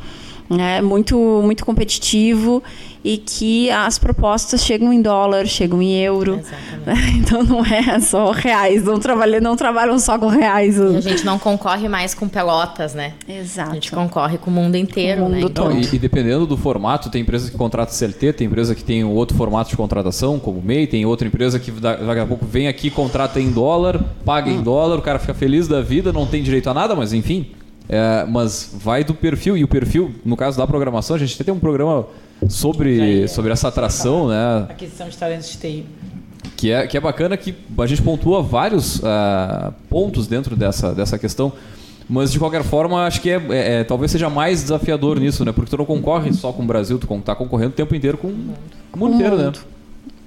[0.51, 2.62] É muito, muito competitivo
[3.05, 6.40] e que as propostas chegam em dólar, chegam em euro.
[6.40, 6.75] Exatamente.
[7.25, 10.77] Então não é só reais, não trabalham, não trabalham só com reais.
[10.77, 13.14] E a gente não concorre mais com pelotas, né?
[13.27, 13.71] Exato.
[13.71, 15.40] A gente concorre com o mundo inteiro, o mundo né?
[15.40, 15.71] Todo.
[15.71, 19.03] Não, e, e, dependendo do formato, tem empresa que contrata CLT, tem empresa que tem
[19.05, 22.69] outro formato de contratação, como o MEI, tem outra empresa que daqui a pouco vem
[22.69, 24.55] aqui, contrata em dólar, paga hum.
[24.55, 27.47] em dólar, o cara fica feliz da vida, não tem direito a nada, mas enfim.
[27.88, 31.53] É, mas vai do perfil, e o perfil, no caso da programação, a gente tem
[31.53, 32.07] um programa
[32.49, 34.67] sobre, sobre essa atração, né?
[34.69, 35.87] Aquisição de talentos de TI.
[36.57, 41.19] Que é, que é bacana que a gente pontua vários uh, pontos dentro dessa, dessa
[41.19, 41.53] questão.
[42.09, 45.53] Mas de qualquer forma, acho que é, é, é, talvez seja mais desafiador nisso, né?
[45.53, 48.29] Porque tu não concorre só com o Brasil, tu está concorrendo o tempo inteiro com,
[48.93, 49.53] com o mundo inteiro, né?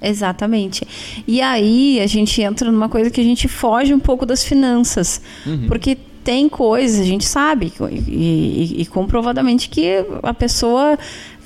[0.00, 0.86] Exatamente.
[1.26, 5.20] E aí a gente entra numa coisa que a gente foge um pouco das finanças.
[5.46, 5.66] Uhum.
[5.66, 10.98] Porque tem coisas, a gente sabe, e, e, e, comprovadamente que a pessoa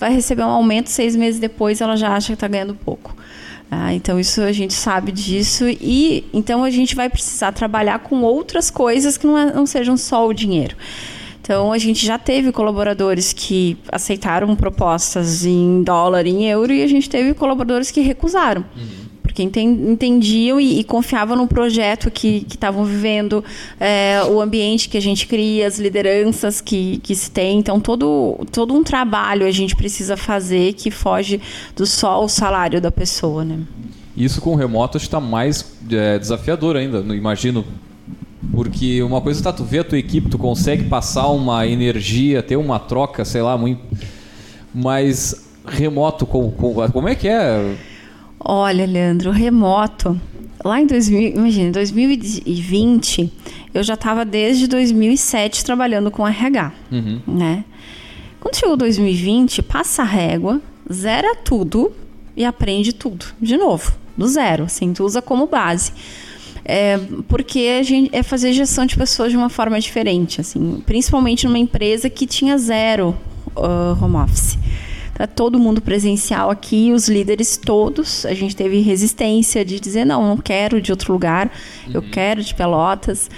[0.03, 3.17] vai receber um aumento seis meses depois, ela já acha que está ganhando pouco.
[3.71, 8.21] Ah, então isso a gente sabe disso e então a gente vai precisar trabalhar com
[8.23, 10.77] outras coisas que não, é, não sejam só o dinheiro.
[11.41, 16.87] Então a gente já teve colaboradores que aceitaram propostas em dólar, em euro e a
[16.87, 18.65] gente teve colaboradores que recusaram.
[18.77, 19.02] Uhum
[19.33, 23.43] porque entendiam e, e confiavam no projeto que estavam vivendo,
[23.81, 27.59] é, o ambiente que a gente cria, as lideranças que, que se tem.
[27.59, 31.41] Então, todo, todo um trabalho a gente precisa fazer que foge
[31.75, 33.61] do só o salário da pessoa, né?
[34.15, 37.65] Isso com o remoto está mais é, desafiador ainda, imagino.
[38.53, 42.57] Porque uma coisa tá tu vê a tua equipe, tu consegue passar uma energia, ter
[42.57, 43.81] uma troca, sei lá, muito.
[44.75, 47.77] Mas remoto, como, como é que é?
[48.45, 50.21] Olha, Leandro, remoto.
[50.65, 53.33] Lá em 2000, imagina, 2020,
[53.75, 57.21] eu já estava desde 2007 trabalhando com RH, uhum.
[57.27, 57.65] né?
[58.41, 60.61] Quando chegou 2020, passa a régua,
[60.93, 61.93] zera tudo
[62.37, 65.93] e aprende tudo de novo, do zero, assim, tu usa como base.
[66.65, 71.45] É, porque a gente é fazer gestão de pessoas de uma forma diferente, assim, principalmente
[71.47, 73.17] numa empresa que tinha zero
[73.57, 74.57] uh, home office.
[75.15, 78.25] Tá todo mundo presencial aqui, os líderes todos.
[78.25, 81.51] A gente teve resistência de dizer: não, não quero de outro lugar,
[81.87, 81.93] uhum.
[81.95, 83.31] eu quero de Pelotas.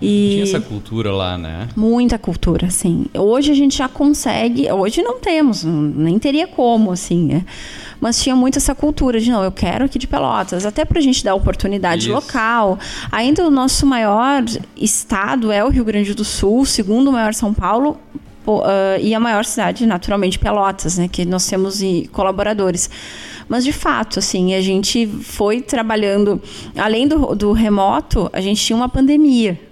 [0.00, 1.68] E Tinha essa cultura lá, né?
[1.74, 3.06] Muita cultura, sim.
[3.14, 7.44] Hoje a gente já consegue, hoje não temos, nem teria como, assim, né?
[7.98, 11.02] Mas tinha muito essa cultura de não, eu quero aqui de Pelotas, até para a
[11.02, 12.12] gente dar oportunidade Isso.
[12.12, 12.78] local.
[13.10, 14.44] Ainda o nosso maior
[14.76, 17.98] estado é o Rio Grande do Sul, segundo maior São Paulo,
[18.46, 21.08] uh, e a maior cidade, naturalmente, Pelotas, né?
[21.08, 21.80] Que nós temos
[22.12, 22.88] colaboradores.
[23.48, 26.40] Mas, de fato, assim, a gente foi trabalhando...
[26.76, 29.65] Além do, do remoto, a gente tinha uma pandemia.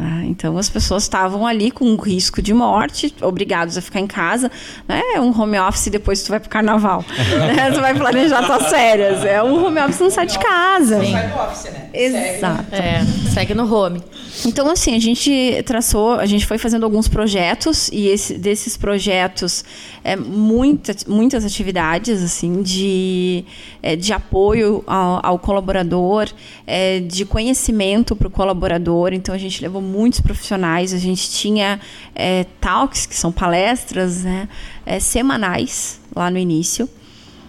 [0.00, 4.48] Ah, então as pessoas estavam ali com risco de morte, obrigados a ficar em casa.
[4.86, 5.02] Né?
[5.14, 7.04] É um home office depois tu vai pro carnaval.
[7.10, 7.72] né?
[7.72, 9.24] Tu vai planejar tuas férias.
[9.24, 11.00] É um home office não sai de casa.
[11.00, 11.12] Sim.
[11.12, 11.90] Sai do office, né?
[11.92, 12.74] Exato.
[12.74, 14.00] É, segue no home.
[14.46, 19.64] Então, assim, a gente traçou, a gente foi fazendo alguns projetos e esse, desses projetos,
[20.08, 23.44] é, muita, muitas atividades, assim, de,
[23.82, 26.30] é, de apoio ao, ao colaborador,
[26.66, 29.12] é, de conhecimento para o colaborador.
[29.12, 31.78] Então, a gente levou muitos profissionais, a gente tinha
[32.14, 34.48] é, talks, que são palestras, né,
[34.86, 36.88] é, semanais lá no início.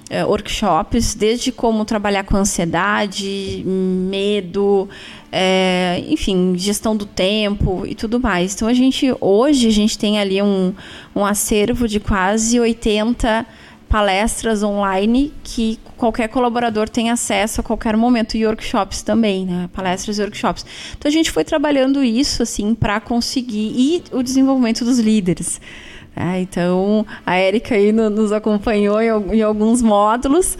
[0.10, 4.90] É, workshops, desde como trabalhar com ansiedade, medo,
[5.32, 8.56] é, enfim, gestão do tempo e tudo mais.
[8.56, 10.74] Então a gente hoje a gente tem ali um,
[11.16, 13.46] um acervo de quase 80
[13.88, 19.68] palestras online que qualquer colaborador tem acesso a qualquer momento e workshops também, né?
[19.74, 20.66] Palestras e workshops.
[20.98, 25.60] Então a gente foi trabalhando isso assim para conseguir e o desenvolvimento dos líderes.
[26.16, 30.58] É, então a Érica aí no, nos acompanhou em, em alguns módulos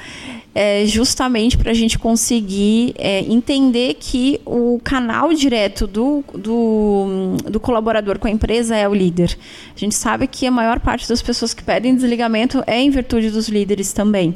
[0.54, 7.60] é, justamente para a gente conseguir é, entender que o canal direto do, do, do,
[7.60, 9.38] colaborador com a empresa é o líder.
[9.76, 13.30] A gente sabe que a maior parte das pessoas que pedem desligamento é em virtude
[13.30, 14.36] dos líderes também.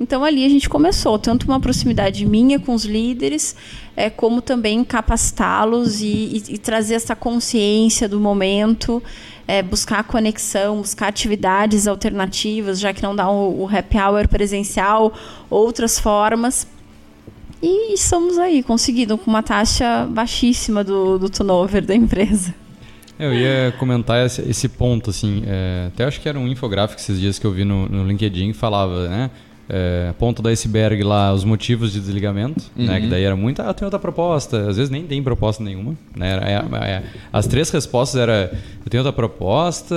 [0.00, 3.54] Então ali a gente começou tanto uma proximidade minha com os líderes,
[3.94, 9.02] é, como também capacitá-los e, e, e trazer essa consciência do momento
[9.46, 15.12] é, buscar conexão, buscar atividades alternativas, já que não dá o, o happy hour presencial,
[15.50, 16.66] outras formas.
[17.62, 22.54] E estamos aí, conseguindo com uma taxa baixíssima do, do turnover da empresa.
[23.18, 27.20] Eu ia comentar esse, esse ponto, assim, é, até acho que era um infográfico esses
[27.20, 29.30] dias que eu vi no, no LinkedIn que falava, né?
[29.74, 32.84] É, ponto do iceberg lá, os motivos de desligamento, uhum.
[32.84, 33.00] né?
[33.00, 34.68] Que daí era muito, ah, tem outra proposta.
[34.68, 36.38] Às vezes nem tem proposta nenhuma, né?
[36.42, 38.52] É, é, as três respostas era,
[38.84, 39.96] eu tenho outra proposta,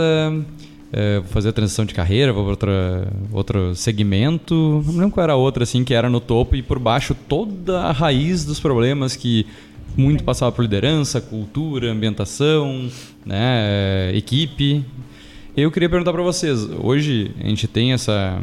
[0.94, 4.82] é, vou fazer a transição de carreira, vou para outra, outro segmento.
[4.86, 7.82] Não lembro qual era a outra, assim, que era no topo e por baixo toda
[7.82, 9.46] a raiz dos problemas que
[9.98, 12.90] muito passava por liderança, cultura, ambientação,
[13.26, 14.12] né?
[14.16, 14.86] equipe.
[15.56, 18.42] Eu queria perguntar para vocês, hoje a gente tem essa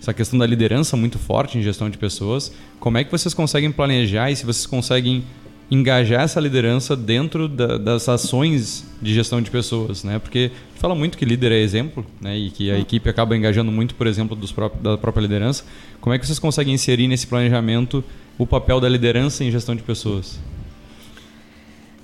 [0.00, 2.52] essa questão da liderança muito forte em gestão de pessoas.
[2.78, 5.24] Como é que vocês conseguem planejar e se vocês conseguem
[5.70, 10.18] engajar essa liderança dentro da, das ações de gestão de pessoas, né?
[10.18, 12.36] Porque fala muito que líder é exemplo, né?
[12.36, 15.64] E que a equipe acaba engajando muito, por exemplo, dos próprios, da própria liderança.
[16.00, 18.02] Como é que vocês conseguem inserir nesse planejamento
[18.38, 20.38] o papel da liderança em gestão de pessoas?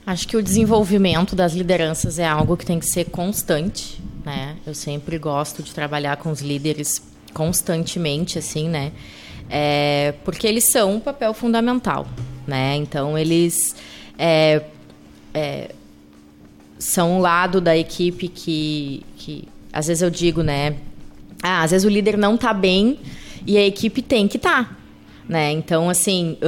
[0.07, 4.57] Acho que o desenvolvimento das lideranças é algo que tem que ser constante, né?
[4.67, 7.01] Eu sempre gosto de trabalhar com os líderes
[7.35, 8.93] constantemente, assim, né?
[9.51, 12.07] É, porque eles são um papel fundamental,
[12.47, 12.77] né?
[12.77, 13.77] Então, eles
[14.19, 14.63] é,
[15.35, 15.75] é,
[16.79, 20.77] são um lado da equipe que, que, às vezes eu digo, né?
[21.43, 22.99] Ah, às vezes o líder não tá bem
[23.47, 24.75] e a equipe tem que tá,
[25.29, 25.51] né?
[25.51, 26.39] Então, assim,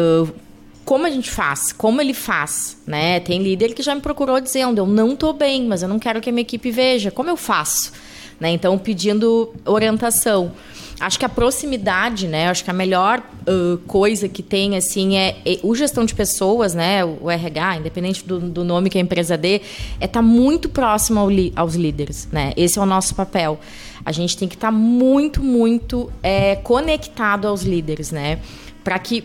[0.86, 1.72] como a gente faz?
[1.72, 3.20] Como ele faz, né?
[3.20, 6.20] Tem líder que já me procurou dizendo, eu não tô bem, mas eu não quero
[6.20, 7.10] que a minha equipe veja.
[7.10, 7.92] Como eu faço?
[8.38, 8.50] Né?
[8.50, 10.52] Então, pedindo orientação.
[10.98, 12.48] Acho que a proximidade, né?
[12.48, 16.74] Acho que a melhor uh, coisa que tem, assim, é, é, o gestão de pessoas,
[16.74, 17.04] né?
[17.04, 19.56] O RH, independente do, do nome que a empresa dê,
[20.00, 22.54] é estar tá muito próximo ao aos líderes, né?
[22.56, 23.60] Esse é o nosso papel.
[24.04, 28.38] A gente tem que estar tá muito, muito é, conectado aos líderes, né?
[28.82, 29.22] Para que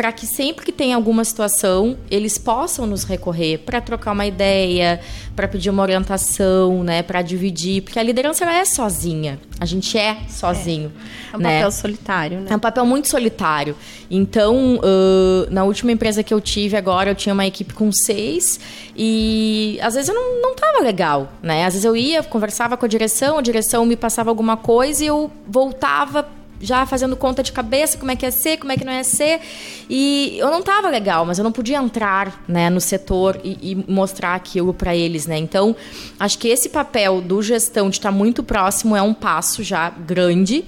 [0.00, 4.98] para que sempre que tem alguma situação, eles possam nos recorrer para trocar uma ideia,
[5.36, 9.38] para pedir uma orientação, né, para dividir, porque a liderança ela é sozinha.
[9.60, 10.90] A gente é sozinho.
[11.30, 11.56] É, é um né?
[11.58, 12.46] papel solitário, né?
[12.48, 13.76] É um papel muito solitário.
[14.10, 18.58] Então, uh, na última empresa que eu tive agora, eu tinha uma equipe com seis
[18.96, 21.66] e às vezes eu não, não tava legal, né?
[21.66, 25.08] Às vezes eu ia, conversava com a direção, a direção me passava alguma coisa e
[25.08, 28.84] eu voltava já fazendo conta de cabeça como é que ia ser, como é que
[28.84, 29.40] não ia ser.
[29.88, 33.84] E eu não estava legal, mas eu não podia entrar né, no setor e, e
[33.90, 35.26] mostrar aquilo para eles.
[35.26, 35.38] Né?
[35.38, 35.74] Então,
[36.18, 40.64] acho que esse papel do gestão de estar muito próximo é um passo já grande.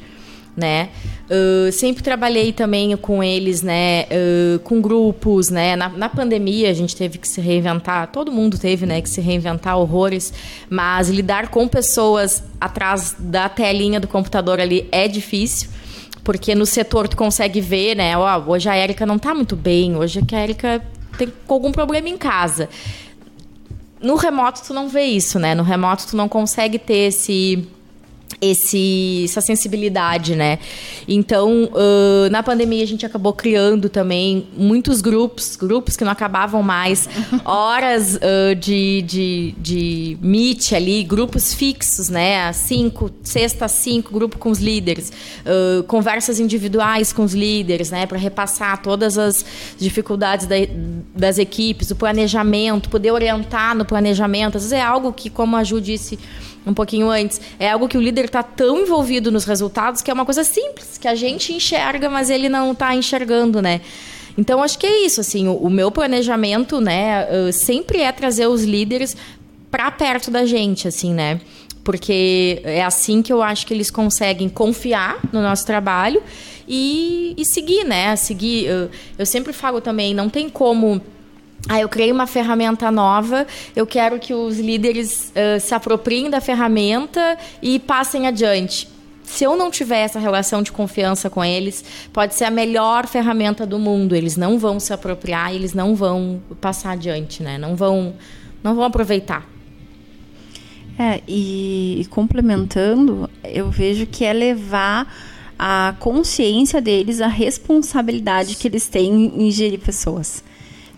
[0.55, 0.91] Né?
[1.31, 4.03] Uh, sempre trabalhei também com eles, né?
[4.03, 5.75] Uh, com grupos, né?
[5.77, 9.01] Na, na, pandemia a gente teve que se reinventar, todo mundo teve, né?
[9.01, 10.31] Que se reinventar horrores,
[10.69, 15.71] mas lidar com pessoas atrás da telinha do computador ali é difícil.
[16.25, 18.17] Porque no setor tu consegue ver, né?
[18.17, 20.83] Ó, hoje a Érica não tá muito bem, hoje a Érica
[21.19, 22.69] tem algum problema em casa.
[24.01, 25.55] No remoto tu não vê isso, né?
[25.55, 27.69] No remoto tu não consegue ter esse
[28.41, 30.59] esse, essa sensibilidade, né?
[31.07, 36.63] Então, uh, na pandemia a gente acabou criando também muitos grupos, grupos que não acabavam
[36.63, 37.09] mais,
[37.45, 42.53] horas uh, de, de, de meet ali, grupos fixos, né?
[42.53, 48.07] Cinco, sexta, cinco, grupo com os líderes, uh, conversas individuais com os líderes, né?
[48.07, 49.45] Para repassar todas as
[49.79, 50.57] dificuldades da,
[51.15, 54.57] das equipes, o planejamento, poder orientar no planejamento.
[54.57, 56.19] Às vezes é algo que, como a Ju disse,
[56.67, 57.41] um pouquinho antes.
[57.59, 60.99] É algo que o líder está tão envolvido nos resultados que é uma coisa simples,
[60.99, 63.81] que a gente enxerga, mas ele não está enxergando, né?
[64.37, 68.65] Então, acho que é isso, assim, o, o meu planejamento, né, sempre é trazer os
[68.65, 69.15] líderes
[69.71, 71.41] para perto da gente, assim, né?
[71.85, 76.23] Porque é assim que eu acho que eles conseguem confiar no nosso trabalho
[76.69, 78.15] e, e seguir, né?
[78.15, 78.67] Seguir.
[78.67, 81.03] Eu, eu sempre falo também, não tem como
[81.69, 86.41] ah, eu criei uma ferramenta nova, eu quero que os líderes uh, se apropriem da
[86.41, 88.89] ferramenta e passem adiante.
[89.23, 93.65] Se eu não tiver essa relação de confiança com eles, pode ser a melhor ferramenta
[93.65, 94.15] do mundo.
[94.15, 97.57] Eles não vão se apropriar, eles não vão passar adiante, né?
[97.57, 98.15] Não vão,
[98.63, 99.49] não vão aproveitar.
[100.99, 105.11] É, e, complementando, eu vejo que é levar
[105.59, 110.45] a consciência deles, a responsabilidade que eles têm em gerir pessoas.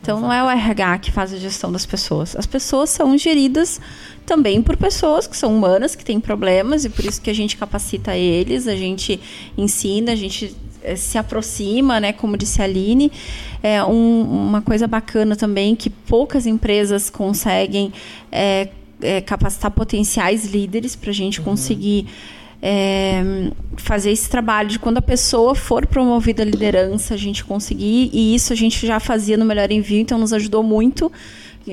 [0.04, 2.36] Então não é o RH que faz a gestão das pessoas.
[2.36, 3.80] As pessoas são geridas
[4.26, 7.56] também por pessoas que são humanas, que têm problemas, e por isso que a gente
[7.56, 9.18] capacita eles, a gente
[9.56, 12.12] ensina, a gente eh, se aproxima, né?
[12.12, 13.10] Como disse a Aline.
[13.62, 17.90] É um, uma coisa bacana também que poucas empresas conseguem
[18.30, 18.68] é,
[19.00, 21.46] é, capacitar potenciais líderes para a gente uhum.
[21.46, 22.06] conseguir
[22.66, 23.22] é,
[23.76, 28.34] fazer esse trabalho de quando a pessoa for promovida à liderança, a gente conseguir, e
[28.34, 31.12] isso a gente já fazia no Melhor Envio, então nos ajudou muito.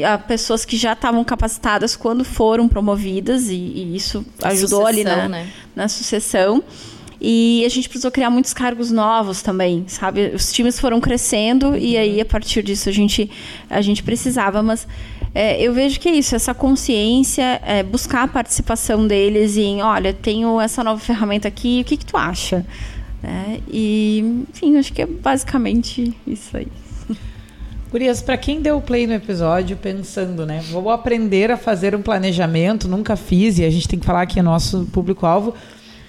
[0.05, 5.03] A pessoas que já estavam capacitadas quando foram promovidas, e, e isso ajudou sucessão, ali
[5.05, 5.47] na, né?
[5.73, 6.61] na sucessão.
[7.21, 10.31] E a gente precisou criar muitos cargos novos também, sabe?
[10.33, 13.29] Os times foram crescendo e aí a partir disso a gente
[13.69, 14.87] a gente precisava, mas
[15.33, 20.13] é, eu vejo que é isso, essa consciência, é, buscar a participação deles em, olha,
[20.13, 22.65] tenho essa nova ferramenta aqui, o que, que tu acha?
[23.23, 26.67] É, e, enfim, acho que é basicamente isso aí.
[27.91, 30.61] Gurias, para quem deu play no episódio pensando, né?
[30.71, 34.39] Vou aprender a fazer um planejamento, nunca fiz, e a gente tem que falar que
[34.39, 35.53] é nosso público-alvo.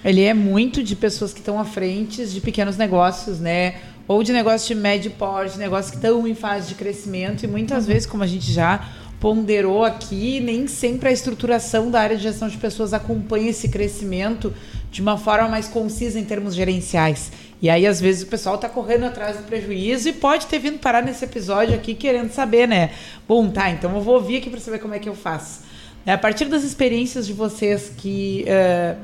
[0.03, 3.75] Ele é muito de pessoas que estão à frente de pequenos negócios, né?
[4.07, 7.83] Ou de negócios de médio porte, negócios que estão em fase de crescimento, e muitas
[7.83, 7.91] uhum.
[7.91, 8.85] vezes, como a gente já
[9.23, 14.53] ponderou aqui, nem sempre a estruturação da área de gestão de pessoas acompanha esse crescimento
[14.91, 17.31] de uma forma mais concisa em termos gerenciais.
[17.61, 20.77] E aí, às vezes, o pessoal está correndo atrás do prejuízo e pode ter vindo
[20.77, 22.89] parar nesse episódio aqui querendo saber, né?
[23.25, 25.61] Bom, tá, então eu vou ouvir aqui para saber como é que eu faço.
[26.05, 28.99] É, a partir das experiências de vocês, que, uh,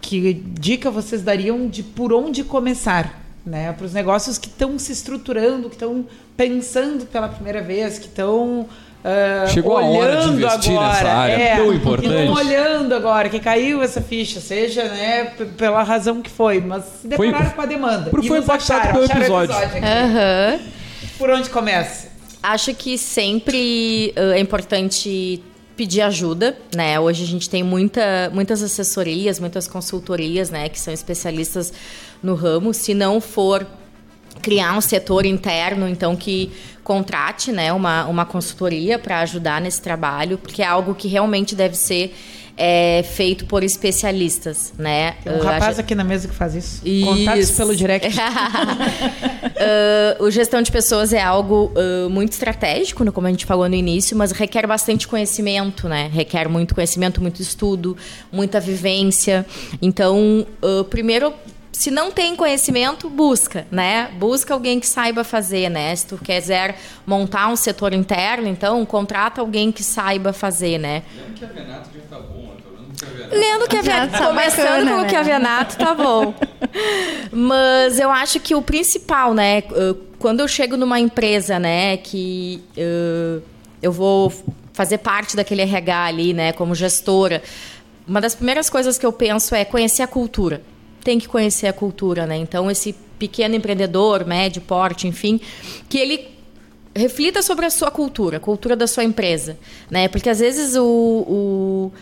[0.00, 3.22] que dica vocês dariam de por onde começar?
[3.44, 8.06] Né, para os negócios que estão se estruturando, que estão pensando pela primeira vez, que
[8.06, 8.68] estão
[9.02, 12.30] Uh, Chegou a hora de investir agora, nessa área é, tão importante.
[12.30, 15.24] olhando agora, que caiu essa ficha, seja né,
[15.56, 18.10] pela razão que foi, mas se depararam foi, com a demanda.
[18.10, 19.56] Porque foi impactado pelo episódio.
[19.56, 20.60] episódio uhum.
[21.18, 22.12] Por onde começa?
[22.40, 25.42] Acho que sempre uh, é importante
[25.76, 27.00] pedir ajuda, né?
[27.00, 31.72] Hoje a gente tem muita, muitas assessorias, muitas consultorias, né, que são especialistas
[32.22, 32.72] no ramo.
[32.72, 33.66] Se não for
[34.40, 36.50] criar um setor interno, então que
[36.82, 41.76] contrate, né, uma, uma consultoria para ajudar nesse trabalho, porque é algo que realmente deve
[41.76, 42.14] ser
[42.56, 45.12] é feito por especialistas, né?
[45.24, 46.82] Tem um uh, rapaz aqui na mesa que faz isso.
[46.84, 47.06] isso.
[47.06, 48.08] Contatos pelo direct.
[48.08, 48.20] uh,
[50.24, 54.16] o gestão de pessoas é algo uh, muito estratégico, como a gente falou no início,
[54.16, 56.10] mas requer bastante conhecimento, né?
[56.12, 57.96] Requer muito conhecimento, muito estudo,
[58.30, 59.46] muita vivência.
[59.80, 61.32] Então, uh, primeiro
[61.72, 64.10] se não tem conhecimento, busca, né?
[64.18, 65.96] Busca alguém que saiba fazer, né?
[65.96, 71.02] Se tu quiser montar um setor interno, então contrata alguém que saiba fazer, né?
[71.16, 72.42] Lendo que a Venato já tá bom,
[73.30, 76.34] Lendo que a Venato, tá começando bacana, com o que a Venato tá bom.
[77.32, 79.62] Mas eu acho que o principal, né?
[80.18, 83.42] Quando eu chego numa empresa, né, que uh,
[83.82, 84.32] eu vou
[84.72, 87.42] fazer parte daquele RH ali, né, como gestora,
[88.06, 90.62] uma das primeiras coisas que eu penso é conhecer a cultura
[91.02, 92.36] tem que conhecer a cultura, né?
[92.36, 95.40] Então, esse pequeno empreendedor, médio porte, enfim,
[95.88, 96.28] que ele
[96.94, 99.56] reflita sobre a sua cultura, a cultura da sua empresa,
[99.90, 100.08] né?
[100.08, 101.92] Porque às vezes o, o,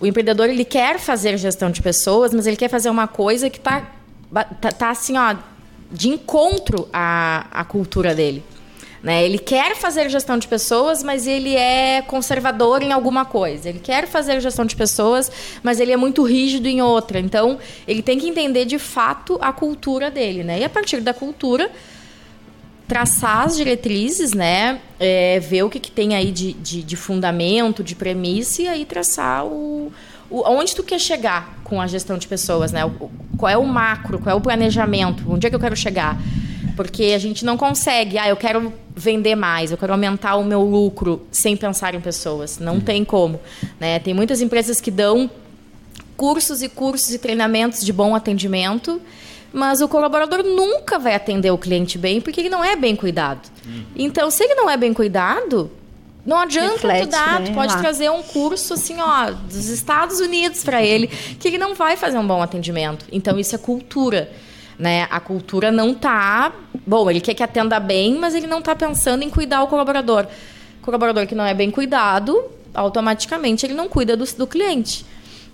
[0.00, 3.58] o empreendedor ele quer fazer gestão de pessoas, mas ele quer fazer uma coisa que
[3.58, 3.90] está
[4.60, 5.36] tá, tá, assim, ó,
[5.90, 8.42] de encontro à, à cultura dele.
[9.04, 9.22] Né?
[9.22, 13.68] Ele quer fazer gestão de pessoas, mas ele é conservador em alguma coisa.
[13.68, 15.30] Ele quer fazer gestão de pessoas,
[15.62, 17.20] mas ele é muito rígido em outra.
[17.20, 20.42] Então, ele tem que entender de fato a cultura dele.
[20.42, 20.60] Né?
[20.60, 21.70] E a partir da cultura,
[22.88, 24.80] traçar as diretrizes, né?
[24.98, 28.86] É, ver o que, que tem aí de, de, de, fundamento, de premissa, e aí
[28.86, 29.92] traçar o,
[30.30, 32.80] onde tu quer chegar com a gestão de pessoas, né?
[33.36, 36.18] Qual é o macro, qual é o planejamento, onde é que eu quero chegar.
[36.76, 40.62] Porque a gente não consegue, ah, eu quero vender mais, eu quero aumentar o meu
[40.62, 42.58] lucro sem pensar em pessoas.
[42.58, 42.80] Não uhum.
[42.80, 43.40] tem como.
[43.78, 43.98] Né?
[43.98, 45.30] Tem muitas empresas que dão
[46.16, 49.00] cursos e cursos e treinamentos de bom atendimento,
[49.52, 53.48] mas o colaborador nunca vai atender o cliente bem porque ele não é bem cuidado.
[53.66, 53.84] Uhum.
[53.96, 55.70] Então, se ele não é bem cuidado,
[56.24, 57.46] não adianta Reflete, tu dar, né?
[57.46, 61.74] tu pode trazer um curso assim, ó, dos Estados Unidos para ele, que ele não
[61.74, 63.04] vai fazer um bom atendimento.
[63.12, 64.30] Então, isso é cultura
[64.78, 65.06] né?
[65.10, 66.52] A cultura não tá,
[66.86, 70.26] bom, ele quer que atenda bem, mas ele não está pensando em cuidar o colaborador.
[70.80, 72.42] O colaborador que não é bem cuidado,
[72.74, 75.04] automaticamente ele não cuida do, do cliente.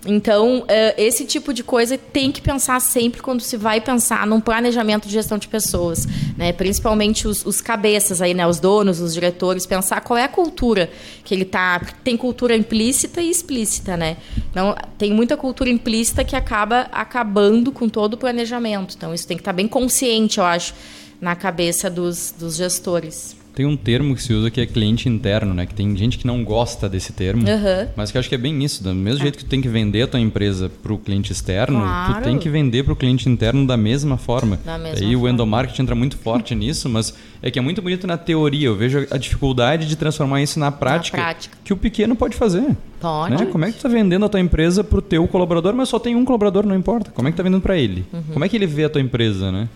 [0.05, 4.41] Então, eh, esse tipo de coisa tem que pensar sempre quando se vai pensar num
[4.41, 6.51] planejamento de gestão de pessoas, né?
[6.51, 8.47] Principalmente os, os cabeças aí, né?
[8.47, 10.89] Os donos, os diretores, pensar qual é a cultura
[11.23, 11.79] que ele tá.
[12.03, 14.17] Tem cultura implícita e explícita, né?
[14.49, 18.95] Então, tem muita cultura implícita que acaba acabando com todo o planejamento.
[18.97, 20.73] Então, isso tem que estar tá bem consciente, eu acho,
[21.19, 23.40] na cabeça dos, dos gestores.
[23.53, 25.65] Tem um termo que se usa que é cliente interno, né?
[25.65, 27.87] Que tem gente que não gosta desse termo, uhum.
[27.95, 28.81] mas que acho que é bem isso.
[28.81, 29.23] Do mesmo é.
[29.23, 32.13] jeito que tu tem que vender a tua empresa para o cliente externo, claro.
[32.13, 34.57] tu tem que vender para o cliente interno da mesma forma.
[34.63, 35.27] Da mesma Aí forma.
[35.27, 38.67] o endomarketing entra muito forte nisso, mas é que é muito bonito na teoria.
[38.67, 41.57] Eu vejo a dificuldade de transformar isso na prática, na prática.
[41.63, 42.75] que o pequeno pode fazer.
[43.01, 43.35] Pode.
[43.35, 43.45] Né?
[43.51, 45.99] Como é que tu está vendendo a tua empresa para o teu colaborador, mas só
[45.99, 47.11] tem um colaborador, não importa.
[47.11, 48.05] Como é que tu está vendendo para ele?
[48.13, 48.23] Uhum.
[48.33, 49.67] Como é que ele vê a tua empresa, né?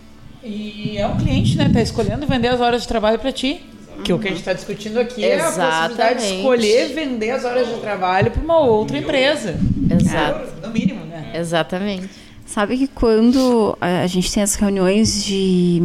[0.46, 1.68] E é o cliente, né?
[1.72, 3.60] Tá escolhendo vender as horas de trabalho para ti.
[4.04, 5.60] Que o que a gente está discutindo aqui Exatamente.
[5.60, 9.58] é a possibilidade de escolher vender as horas de trabalho para uma outra empresa.
[9.90, 10.48] Exato.
[10.62, 11.32] É, no mínimo, né?
[11.34, 12.08] Exatamente.
[12.44, 15.80] Sabe que quando a gente tem as reuniões de,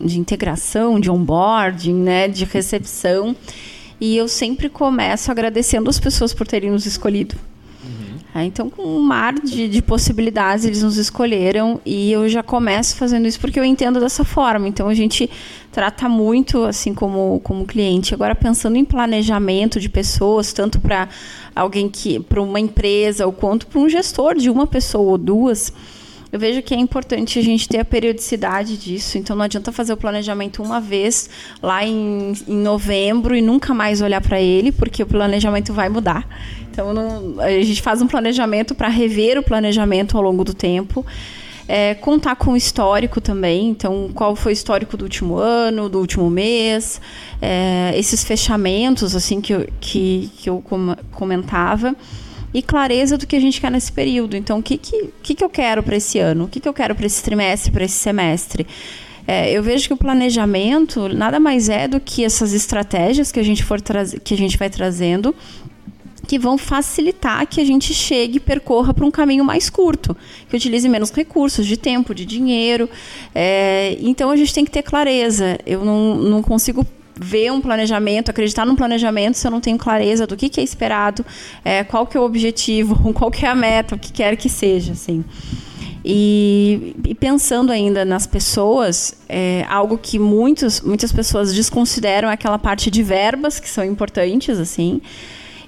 [0.00, 3.34] de integração, de onboarding, né, de recepção,
[4.00, 7.34] e eu sempre começo agradecendo as pessoas por terem nos escolhido.
[8.34, 12.96] É, então, com um mar de, de, possibilidades, eles nos escolheram e eu já começo
[12.96, 14.66] fazendo isso porque eu entendo dessa forma.
[14.66, 15.30] Então, a gente
[15.70, 18.12] trata muito, assim, como, como cliente.
[18.12, 21.08] Agora, pensando em planejamento de pessoas, tanto para
[21.54, 25.72] alguém que, para uma empresa, ou quanto para um gestor de uma pessoa ou duas,
[26.34, 29.16] eu vejo que é importante a gente ter a periodicidade disso.
[29.16, 31.30] Então, não adianta fazer o planejamento uma vez
[31.62, 36.26] lá em, em novembro e nunca mais olhar para ele, porque o planejamento vai mudar.
[36.68, 41.06] Então, não, a gente faz um planejamento para rever o planejamento ao longo do tempo.
[41.68, 43.68] É, contar com o histórico também.
[43.68, 47.00] Então, qual foi o histórico do último ano, do último mês,
[47.40, 50.60] é, esses fechamentos assim que eu, que, que eu
[51.12, 51.94] comentava
[52.54, 54.36] e clareza do que a gente quer nesse período.
[54.36, 56.44] Então, o que, que, que, que eu quero para esse ano?
[56.44, 58.64] O que, que eu quero para esse trimestre, para esse semestre?
[59.26, 63.42] É, eu vejo que o planejamento nada mais é do que essas estratégias que a
[63.42, 63.80] gente for
[64.22, 65.34] que a gente vai trazendo
[66.24, 70.16] que vão facilitar que a gente chegue e percorra para um caminho mais curto,
[70.48, 72.88] que utilize menos recursos de tempo, de dinheiro.
[73.34, 75.58] É, então a gente tem que ter clareza.
[75.66, 76.84] Eu não, não consigo
[77.16, 80.64] ver um planejamento, acreditar num planejamento se eu não tenho clareza do que, que é
[80.64, 81.24] esperado,
[81.64, 84.48] é, qual que é o objetivo, qual que é a meta, o que quer que
[84.48, 85.24] seja, assim.
[86.04, 92.58] E, e pensando ainda nas pessoas, é, algo que muitos, muitas pessoas desconsideram é aquela
[92.58, 95.00] parte de verbas, que são importantes, assim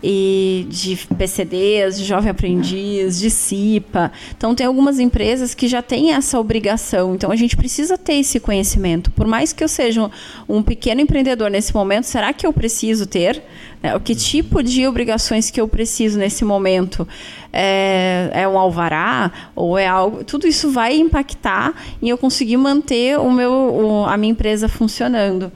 [0.03, 4.13] e de PCDs, de jovem aprendiz, de CIPA.
[4.37, 7.15] Então tem algumas empresas que já têm essa obrigação.
[7.15, 9.11] Então a gente precisa ter esse conhecimento.
[9.11, 10.11] Por mais que eu seja
[10.49, 13.43] um pequeno empreendedor nesse momento, será que eu preciso ter?
[13.83, 17.07] É, o que tipo de obrigações que eu preciso nesse momento?
[17.53, 20.25] É, é um alvará ou é algo?
[20.25, 25.53] Tudo isso vai impactar em eu conseguir manter o meu, a minha empresa funcionando.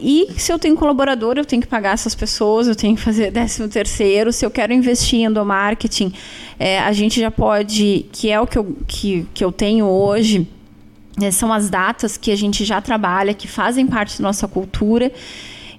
[0.00, 3.30] E se eu tenho colaborador, eu tenho que pagar essas pessoas, eu tenho que fazer
[3.32, 4.32] décimo terceiro.
[4.32, 6.12] Se eu quero investir em endomarketing,
[6.58, 10.46] é, a gente já pode, que é o que eu, que, que eu tenho hoje,
[11.20, 15.10] é, são as datas que a gente já trabalha, que fazem parte da nossa cultura.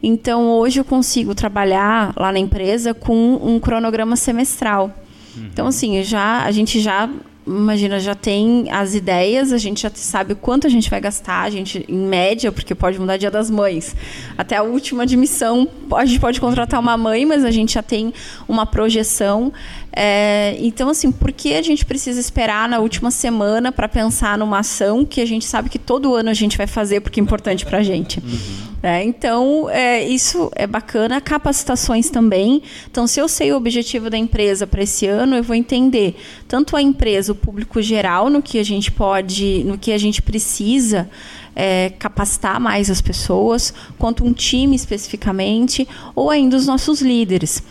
[0.04, 4.92] Então, hoje eu consigo trabalhar lá na empresa com um cronograma semestral.
[5.36, 5.50] Uhum.
[5.52, 7.10] Então, assim, já, a gente já
[7.46, 11.50] imagina, já tem as ideias, a gente já sabe quanto a gente vai gastar, a
[11.50, 13.96] gente, em média, porque pode mudar dia das mães.
[14.38, 18.14] Até a última admissão, a gente pode contratar uma mãe, mas a gente já tem
[18.48, 19.52] uma projeção.
[19.94, 24.60] É, então, assim, por que a gente precisa esperar na última semana para pensar numa
[24.60, 27.66] ação que a gente sabe que todo ano a gente vai fazer porque é importante
[27.66, 28.20] para a gente?
[28.20, 28.72] Uhum.
[28.84, 31.22] É, então, é, isso é bacana.
[31.22, 32.64] Capacitações também.
[32.90, 36.16] Então, se eu sei o objetivo da empresa para esse ano, eu vou entender
[36.48, 40.22] tanto a empresa, o público geral, no que a gente pode, no que a gente
[40.22, 41.10] precisa.
[41.54, 45.86] É, capacitar mais as pessoas, quanto um time especificamente,
[46.16, 47.62] ou ainda os nossos líderes.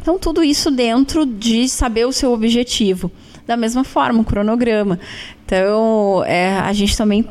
[0.00, 3.10] Então, tudo isso dentro de saber o seu objetivo.
[3.46, 4.98] Da mesma forma, o cronograma.
[5.44, 7.26] Então, é, a gente também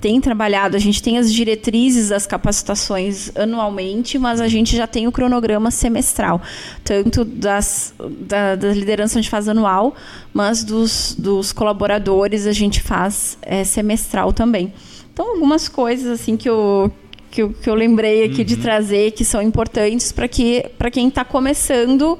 [0.00, 5.08] tem trabalhado, a gente tem as diretrizes das capacitações anualmente, mas a gente já tem
[5.08, 6.40] o cronograma semestral,
[6.84, 9.94] tanto das, da, da liderança a gente faz anual,
[10.32, 14.72] mas dos, dos colaboradores a gente faz é, semestral também.
[15.12, 16.92] Então, algumas coisas assim que eu,
[17.38, 18.46] que eu, que eu lembrei aqui uhum.
[18.46, 22.18] de trazer que são importantes para que, quem está começando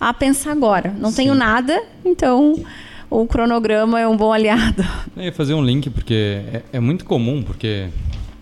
[0.00, 0.94] a pensar agora.
[0.98, 1.16] Não Sim.
[1.16, 2.64] tenho nada, então
[3.10, 4.82] o cronograma é um bom aliado.
[5.14, 7.88] Eu ia fazer um link, porque é, é, muito comum, porque,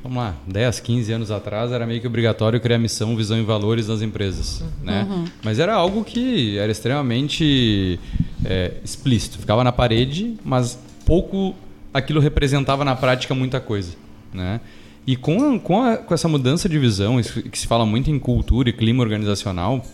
[0.01, 3.89] vamos lá, 10, 15 anos atrás era meio que obrigatório criar missão, visão e valores
[3.89, 4.61] nas empresas.
[4.61, 4.69] Uhum.
[4.85, 5.07] Né?
[5.11, 5.25] Uhum.
[5.43, 7.99] Mas era algo que era extremamente
[8.45, 9.41] é, explícito.
[9.41, 11.53] Ficava na parede, mas pouco
[11.93, 13.97] aquilo representava na prática muita coisa.
[14.33, 14.61] Né?
[15.07, 18.69] E com, com, a, com essa mudança de visão, que se fala muito em cultura
[18.69, 19.85] e clima organizacional,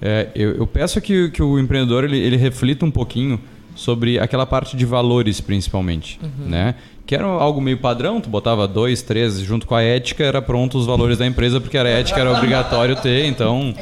[0.00, 3.40] é, eu, eu, peço que, que o empreendedor ele, ele, reflita um pouquinho
[3.74, 6.18] sobre aquela parte de valores, principalmente.
[6.22, 6.48] Uhum.
[6.48, 6.74] Né?
[7.04, 10.78] Que era algo meio padrão, tu botava dois, três, junto com a ética, era pronto
[10.78, 13.74] os valores da empresa, porque a ética era obrigatório ter, então.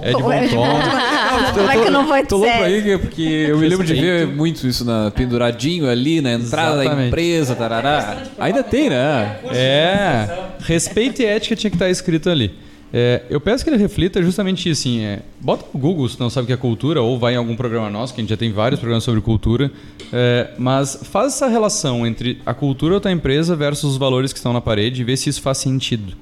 [0.00, 0.34] É de bom tom.
[0.34, 1.52] É de bom tom.
[1.54, 4.66] Como é que não vai Tô louco aí, porque eu me lembro de ver muito
[4.66, 6.96] isso na, penduradinho ali na entrada Exatamente.
[6.96, 8.22] da empresa, tarará.
[8.38, 9.36] Ainda tem, né?
[9.52, 10.28] É.
[10.60, 12.52] Respeito e ética tinha que estar escrito ali.
[12.92, 16.44] É, eu peço que ele reflita justamente assim, é, bota no Google se não sabe
[16.44, 18.52] o que é cultura, ou vai em algum programa nosso, que a gente já tem
[18.52, 19.72] vários programas sobre cultura,
[20.12, 24.52] é, mas faz essa relação entre a cultura da empresa versus os valores que estão
[24.52, 26.12] na parede e vê se isso faz sentido,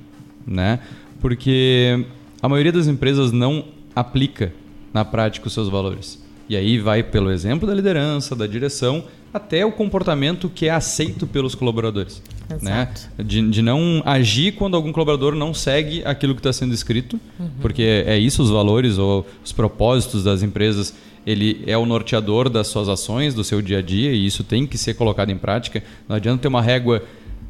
[0.47, 0.79] né?
[1.21, 2.07] Porque
[2.41, 3.65] a maioria das empresas não
[3.95, 4.53] aplica
[4.95, 6.23] na prática os seus valores.
[6.49, 9.05] E aí vai pelo exemplo da liderança, da direção,
[9.35, 12.23] até o comportamento que é aceito pelos colaboradores.
[12.63, 12.89] Né?
[13.19, 17.51] De, de não agir quando algum colaborador não segue aquilo que está sendo escrito, uhum.
[17.61, 20.95] porque é isso os valores ou os propósitos das empresas.
[21.27, 24.67] Ele é o norteador das suas ações, do seu dia a dia, e isso tem
[24.67, 25.83] que ser colocado em prática.
[26.09, 27.03] Não adianta ter uma régua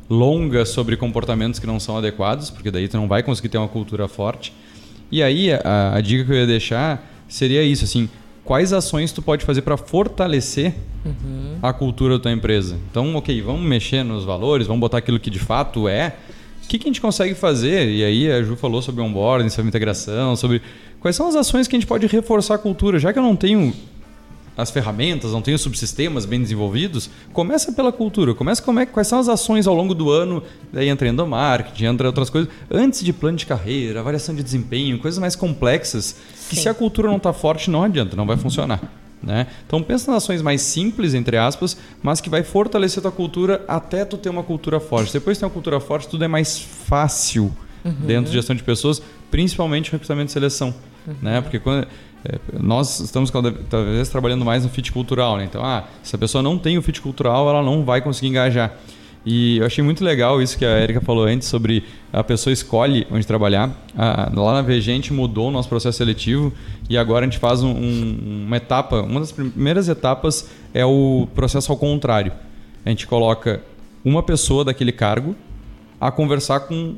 [0.09, 3.69] longa sobre comportamentos que não são adequados, porque daí tu não vai conseguir ter uma
[3.69, 4.53] cultura forte.
[5.11, 8.09] E aí a, a dica que eu ia deixar seria isso, assim,
[8.51, 10.75] quais ações tu pode fazer para fortalecer
[11.07, 11.59] uhum.
[11.63, 12.77] a cultura da tua empresa.
[12.91, 16.17] Então, ok, vamos mexer nos valores, vamos botar aquilo que de fato é.
[16.65, 17.89] O que, que a gente consegue fazer?
[17.89, 20.61] E aí a Ju falou sobre onboarding, sobre integração, sobre
[20.99, 22.99] quais são as ações que a gente pode reforçar a cultura.
[22.99, 23.73] Já que eu não tenho
[24.61, 28.35] as ferramentas, não tenho subsistemas bem desenvolvidos, começa pela cultura.
[28.35, 30.43] Começa como é, quais são as ações ao longo do ano,
[30.73, 35.19] daí entra endomarketing, entra outras coisas, antes de plano de carreira, avaliação de desempenho, coisas
[35.19, 36.17] mais complexas,
[36.49, 38.81] que se a cultura não está forte, não adianta, não vai funcionar.
[39.23, 39.47] Né?
[39.67, 43.63] Então pensa nas ações mais simples, entre aspas, mas que vai fortalecer a tua cultura
[43.69, 45.13] até tu ter uma cultura forte.
[45.13, 47.55] Depois de ter uma cultura forte, tudo é mais fácil
[47.85, 47.93] uhum.
[48.07, 50.75] dentro de gestão de pessoas, principalmente recrutamento e seleção.
[51.07, 51.15] Uhum.
[51.21, 51.41] Né?
[51.41, 51.87] Porque quando,
[52.25, 53.31] é, nós estamos
[53.69, 55.45] talvez trabalhando mais no fit cultural, né?
[55.45, 58.77] Então, ah, se a pessoa não tem o fit cultural, ela não vai conseguir engajar.
[59.25, 63.07] E eu achei muito legal isso que a Erika falou antes sobre a pessoa escolhe
[63.11, 63.71] onde trabalhar.
[63.97, 66.53] Ah, lá na VG a gente mudou o nosso processo seletivo
[66.89, 71.29] e agora a gente faz um, um, uma etapa, uma das primeiras etapas é o
[71.35, 72.33] processo ao contrário.
[72.85, 73.63] A gente coloca
[74.03, 75.37] uma pessoa daquele cargo
[76.01, 76.97] a conversar com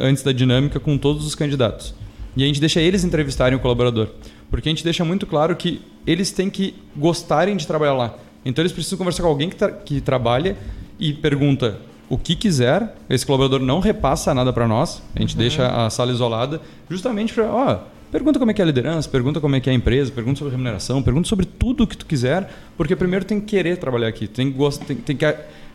[0.00, 1.94] antes da dinâmica com todos os candidatos.
[2.36, 4.08] E a gente deixa eles entrevistarem o colaborador.
[4.50, 8.14] Porque a gente deixa muito claro que eles têm que gostarem de trabalhar lá.
[8.44, 10.56] Então eles precisam conversar com alguém que, tra que trabalha
[10.98, 11.78] e pergunta
[12.08, 12.96] o que quiser.
[13.10, 15.02] Esse colaborador não repassa nada para nós.
[15.14, 15.40] A gente uhum.
[15.40, 17.80] deixa a sala isolada justamente para, ó,
[18.10, 20.38] pergunta como é que é a liderança, pergunta como é que é a empresa, pergunta
[20.38, 24.08] sobre remuneração, pergunta sobre tudo o que tu quiser, porque primeiro tem que querer trabalhar
[24.08, 25.24] aqui, tem que, tem, tem que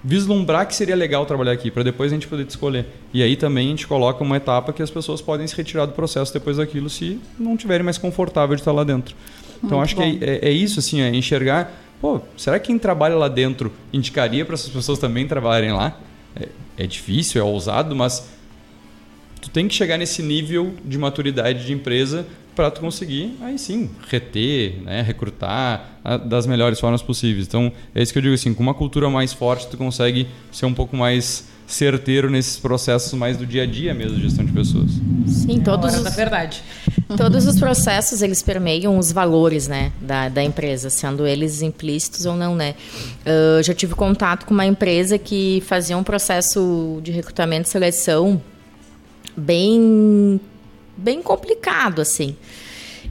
[0.04, 2.88] vislumbrar que seria legal trabalhar aqui, para depois a gente poder escolher.
[3.14, 5.94] E aí também a gente coloca uma etapa que as pessoas podem se retirar do
[5.94, 9.16] processo depois daquilo se não tiverem mais confortável de estar lá dentro.
[9.64, 10.02] Então Muito acho bom.
[10.02, 11.72] que é, é, é, isso, assim, é enxergar,
[12.02, 16.00] pô, será que quem trabalha lá dentro indicaria para essas pessoas também trabalharem lá?
[16.36, 16.48] É,
[16.78, 18.28] é difícil, é ousado, mas
[19.40, 22.26] tu tem que chegar nesse nível de maturidade de empresa
[22.56, 27.48] para tu conseguir, aí sim, reter, né, recrutar a, das melhores formas possíveis.
[27.48, 30.66] Então, é isso que eu digo assim, com uma cultura mais forte, tu consegue ser
[30.66, 34.52] um pouco mais certeiro nesses processos mais do dia a dia mesmo de gestão de
[34.52, 34.92] pessoas.
[35.26, 36.62] Sim, é todos os, verdade.
[37.18, 42.36] Todos os processos eles permeiam os valores, né, da, da empresa, sendo eles implícitos ou
[42.36, 42.76] não, né.
[43.26, 48.42] Uh, já tive contato com uma empresa que fazia um processo de recrutamento e seleção
[49.36, 50.40] bem
[51.02, 52.36] bem complicado, assim.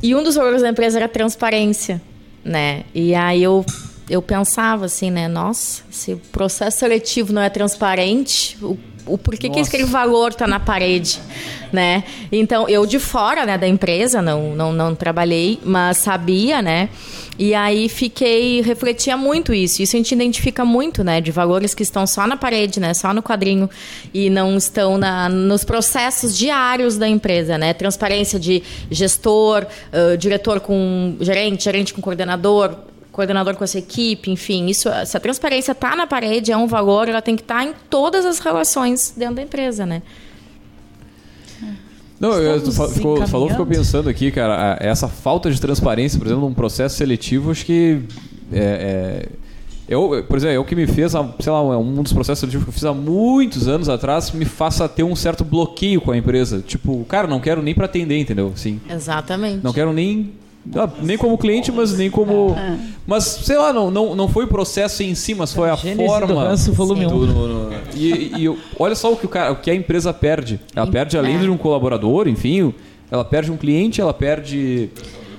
[0.03, 2.01] E um dos valores da empresa era transparência,
[2.45, 2.85] né?
[2.95, 3.65] E aí eu,
[4.09, 5.29] eu pensava assim, né?
[5.29, 8.79] Nossa, se o processo seletivo não é transparente, o
[9.13, 9.61] o porquê Nossa.
[9.61, 11.21] que aquele valor está na parede,
[11.73, 12.05] né?
[12.31, 16.89] Então, eu de fora, né, da empresa, não, não, não trabalhei, mas sabia, né?
[17.39, 19.81] E aí fiquei, refletia muito isso.
[19.81, 21.23] Isso a gente identifica muito, né?
[21.23, 22.93] De valores que estão só na parede, né?
[22.93, 23.71] Só no quadrinho
[24.13, 27.73] e não estão na, nos processos diários da empresa, né?
[27.73, 32.77] Transparência de gestor, uh, diretor com gerente, gerente com coordenador,
[33.21, 37.07] coordenador com essa equipe, enfim, isso, se a transparência está na parede, é um valor,
[37.07, 40.03] ela tem que estar tá em todas as relações dentro da empresa, né?
[42.19, 46.47] Não, eu, tu ficou, falou, ficou pensando aqui, cara, essa falta de transparência, por exemplo,
[46.47, 48.03] num processo seletivo, acho que
[48.53, 49.29] é, é,
[49.87, 52.71] eu, por exemplo, é o que me fez, sei lá, um dos processos seletivos que
[52.71, 56.63] eu fiz há muitos anos atrás, me faça ter um certo bloqueio com a empresa.
[56.67, 58.53] Tipo, cara, não quero nem para atender, entendeu?
[58.55, 58.81] Sim.
[58.89, 59.63] Exatamente.
[59.63, 60.33] Não quero nem
[61.03, 62.55] nem como cliente, mas nem como.
[62.57, 62.79] É.
[63.07, 65.77] Mas, sei lá, não, não, não foi o processo em si, mas foi a, a
[65.77, 66.27] forma.
[66.27, 69.57] Do ranço, volume do, no, no, e, e olha só o que, o, cara, o
[69.57, 70.61] que a empresa perde.
[70.75, 71.39] Ela perde, além é.
[71.41, 72.75] de um colaborador, enfim,
[73.11, 74.91] ela perde um cliente, ela perde.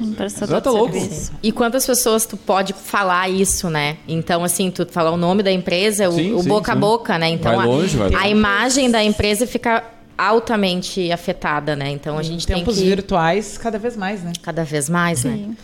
[0.02, 0.98] Um tá louco.
[1.44, 3.98] E quantas pessoas tu pode falar isso, né?
[4.08, 6.78] Então, assim, tu falar o nome da empresa, o, sim, o sim, boca sim.
[6.78, 7.30] a boca, né?
[7.30, 8.26] Então, vai longe, a, vai longe.
[8.26, 9.84] a imagem da empresa fica
[10.22, 11.90] altamente afetada, né?
[11.90, 12.90] Então a gente tempos tem que...
[12.90, 14.34] virtuais cada vez mais, né?
[14.42, 15.34] Cada vez mais, né?
[15.34, 15.48] Sim.
[15.48, 15.56] né?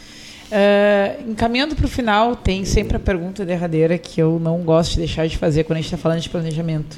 [0.49, 4.99] Uh, encaminhando para o final, tem sempre a pergunta derradeira que eu não gosto de
[4.99, 6.97] deixar de fazer quando a gente está falando de planejamento.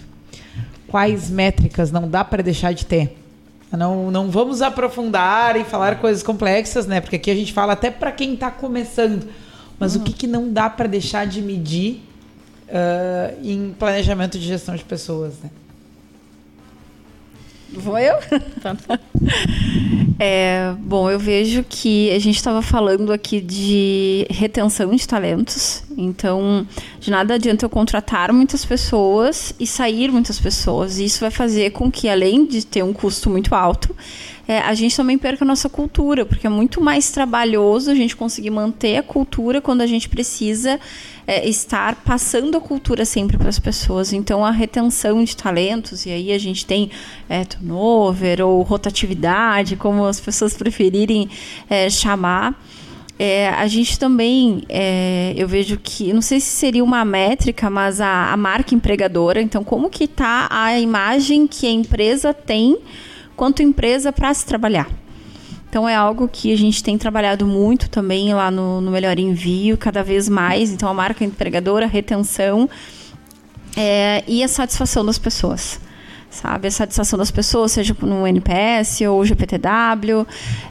[0.87, 3.17] Quais métricas não dá para deixar de ter?
[3.71, 7.01] Não, não vamos aprofundar e falar coisas complexas, né?
[7.01, 9.27] Porque aqui a gente fala até para quem está começando.
[9.79, 10.01] Mas uhum.
[10.01, 12.03] o que, que não dá para deixar de medir
[12.67, 15.49] uh, em planejamento de gestão de pessoas, né?
[17.71, 18.15] Vou eu?
[20.19, 25.83] é, bom, eu vejo que a gente estava falando aqui de retenção de talentos.
[25.97, 26.65] Então,
[26.99, 30.97] de nada adianta eu contratar muitas pessoas e sair muitas pessoas.
[30.97, 33.95] E isso vai fazer com que, além de ter um custo muito alto,
[34.47, 38.15] é, a gente também perca a nossa cultura, porque é muito mais trabalhoso a gente
[38.15, 40.79] conseguir manter a cultura quando a gente precisa
[41.29, 44.11] é, estar passando a cultura sempre para as pessoas.
[44.11, 46.89] Então, a retenção de talentos, e aí a gente tem
[47.29, 51.29] é, turnover ou rotatividade, como as pessoas preferirem
[51.69, 52.59] é, chamar.
[53.19, 58.01] É, a gente também, é, eu vejo que, não sei se seria uma métrica, mas
[58.01, 59.39] a, a marca empregadora.
[59.39, 62.75] Então, como que está a imagem que a empresa tem
[63.35, 64.89] quanto empresa para se trabalhar?
[65.69, 69.77] Então é algo que a gente tem trabalhado muito também lá no, no Melhor Envio,
[69.77, 70.71] cada vez mais.
[70.71, 72.67] Então a marca empregadora, retenção
[73.77, 75.79] é, e a satisfação das pessoas
[76.29, 76.67] sabe?
[76.67, 80.25] A satisfação das pessoas, seja no NPS ou GPTW,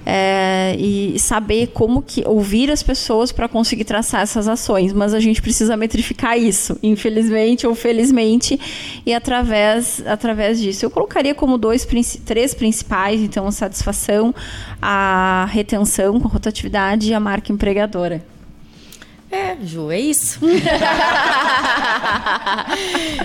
[0.07, 4.93] é, e saber como que ouvir as pessoas para conseguir traçar essas ações.
[4.93, 8.59] Mas a gente precisa metrificar isso, infelizmente ou felizmente,
[9.05, 10.85] e através, através disso.
[10.85, 11.87] Eu colocaria como dois,
[12.25, 14.35] três principais, então a satisfação,
[14.81, 18.38] a retenção com rotatividade e a marca empregadora.
[19.31, 20.41] É, Ju, é isso.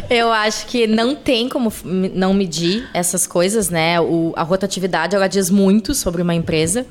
[0.09, 1.71] eu acho que não tem como
[2.13, 4.01] não medir essas coisas, né?
[4.01, 6.85] O, a rotatividade, ela diz muito sobre uma empresa.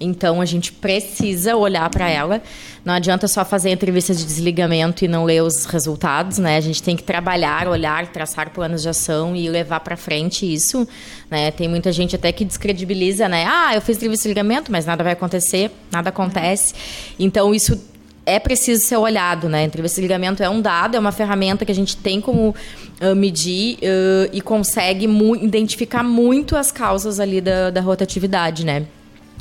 [0.00, 2.42] Então, a gente precisa olhar para ela.
[2.84, 6.56] Não adianta só fazer entrevistas de desligamento e não ler os resultados, né?
[6.56, 10.86] A gente tem que trabalhar, olhar, traçar planos de ação e levar para frente isso,
[11.30, 11.52] né?
[11.52, 13.46] Tem muita gente até que descredibiliza, né?
[13.48, 16.74] Ah, eu fiz entrevista de desligamento, mas nada vai acontecer, nada acontece.
[17.18, 17.80] Então, isso
[18.26, 19.62] é preciso ser olhado, né?
[19.62, 22.54] Entrevista de ligamento é um dado, é uma ferramenta que a gente tem como
[23.00, 28.84] uh, medir uh, e consegue mu identificar muito as causas ali da, da rotatividade, né?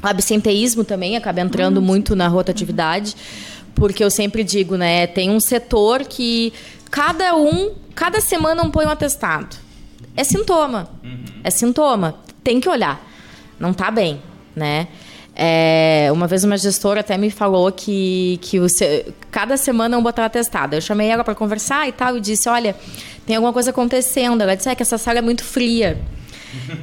[0.04, 1.84] O absenteísmo também acaba entrando uhum.
[1.84, 3.16] muito na rotatividade,
[3.74, 5.08] porque eu sempre digo, né?
[5.08, 6.54] Tem um setor que
[6.92, 9.58] cada um, cada semana um põe um atestado.
[10.16, 10.90] É sintoma.
[11.04, 11.26] Uhum.
[11.44, 12.20] É sintoma.
[12.44, 13.04] Tem que olhar.
[13.60, 14.22] Não tá bem,
[14.56, 14.88] né?
[15.38, 18.68] É, uma vez uma gestora até me falou que, que o,
[19.30, 20.76] cada semana um botar atestado.
[20.76, 22.76] Eu chamei ela para conversar e tal e disse: Olha,
[23.26, 24.42] tem alguma coisa acontecendo.
[24.42, 26.00] Ela disse: É que essa sala é muito fria.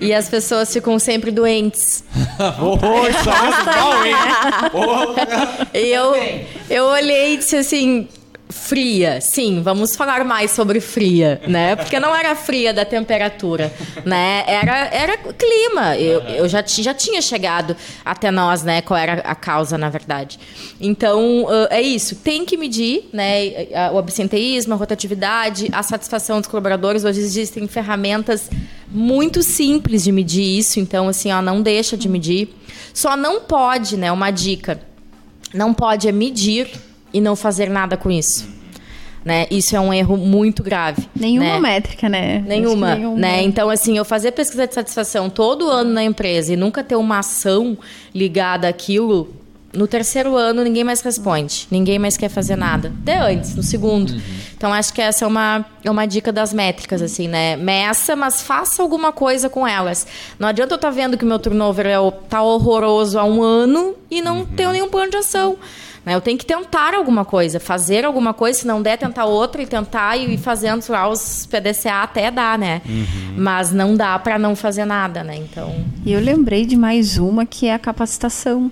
[0.01, 2.05] e as pessoas ficam sempre doentes.
[2.61, 4.15] oh, isso é mal, hein?
[5.73, 6.15] e eu,
[6.69, 8.07] eu olhei e disse assim:
[8.53, 11.75] fria, sim, vamos falar mais sobre fria, né?
[11.75, 13.73] Porque não era fria da temperatura,
[14.05, 14.45] né?
[14.47, 15.97] Era, era clima.
[15.97, 17.75] Eu, eu já, já tinha chegado
[18.05, 18.83] até nós, né?
[18.83, 20.39] Qual era a causa, na verdade.
[20.81, 22.17] Então, é isso.
[22.17, 23.91] Tem que medir, né?
[23.93, 27.05] O absenteísmo, a rotatividade, a satisfação dos colaboradores.
[27.05, 28.51] Hoje existem ferramentas
[28.89, 30.79] muito simples de medir isso.
[30.79, 32.55] Então, assim, ó, não deixa de medir.
[32.93, 34.13] Só não pode, né?
[34.13, 34.81] Uma dica.
[35.55, 36.71] Não pode é medir
[37.13, 38.49] e não fazer nada com isso.
[39.25, 39.47] Né?
[39.51, 41.09] Isso é um erro muito grave.
[41.15, 41.61] Nenhuma né?
[41.61, 42.43] métrica, né?
[42.45, 43.43] Nenhuma, nenhuma, né?
[43.43, 47.21] Então, assim, eu fazer pesquisa de satisfação todo ano na empresa e nunca ter uma
[47.21, 47.79] ação
[48.13, 49.33] ligada àquilo,
[49.73, 52.93] no terceiro ano ninguém mais responde, ninguém mais quer fazer nada.
[53.03, 54.11] Até antes, no segundo.
[54.11, 54.21] Uhum.
[54.57, 57.57] Então, acho que essa é uma, é uma dica das métricas, assim, né?
[57.57, 60.07] Meça, mas faça alguma coisa com elas.
[60.39, 61.97] Não adianta eu estar tá vendo que o meu turnover é,
[62.29, 64.47] tá horroroso há um ano e não uhum.
[64.47, 65.57] tenho nenhum plano de ação.
[66.05, 66.15] Né?
[66.15, 69.67] Eu tenho que tentar alguma coisa, fazer alguma coisa, se não der, tentar outra e
[69.67, 72.83] tentar e ir fazendo lá os PDCA até dar, né?
[72.87, 73.35] Uhum.
[73.37, 75.37] Mas não dá para não fazer nada, né?
[75.37, 75.75] Então.
[76.05, 78.71] E eu lembrei de mais uma que é a capacitação.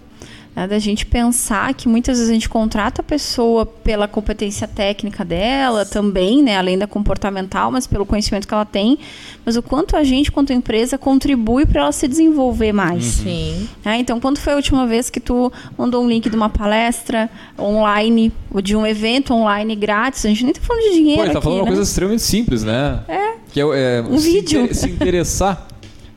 [0.54, 5.24] Né, da gente pensar que muitas vezes a gente contrata a pessoa pela competência técnica
[5.24, 8.98] dela também, né, além da comportamental, mas pelo conhecimento que ela tem,
[9.44, 13.18] mas o quanto a gente, quanto empresa, contribui para ela se desenvolver mais.
[13.18, 13.24] Uhum.
[13.24, 13.68] Sim.
[13.84, 17.30] É, então, quando foi a última vez que tu mandou um link de uma palestra
[17.58, 20.24] online, ou de um evento online grátis?
[20.26, 21.22] A gente nem está falando de dinheiro.
[21.22, 21.62] Pô, ele tá falando né?
[21.62, 23.00] uma coisa extremamente simples, né?
[23.08, 23.34] É.
[23.52, 24.62] Que é, é um se vídeo.
[24.62, 25.68] Inter se interessar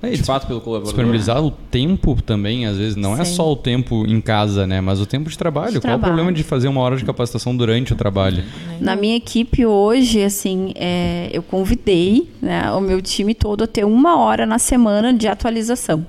[0.03, 0.93] é, de fato, pelo colaborador.
[0.93, 3.21] Disponibilizar o tempo também, às vezes, não é Sim.
[3.21, 4.81] é só o tempo em casa, né?
[4.81, 5.71] Mas o tempo de trabalho.
[5.71, 6.01] De Qual trabalho.
[6.01, 8.43] o problema de fazer uma hora de capacitação durante o trabalho?
[8.81, 13.85] Na minha equipe hoje, assim, é, eu convidei né, o meu time todo a ter
[13.85, 16.05] uma hora na semana de atualização.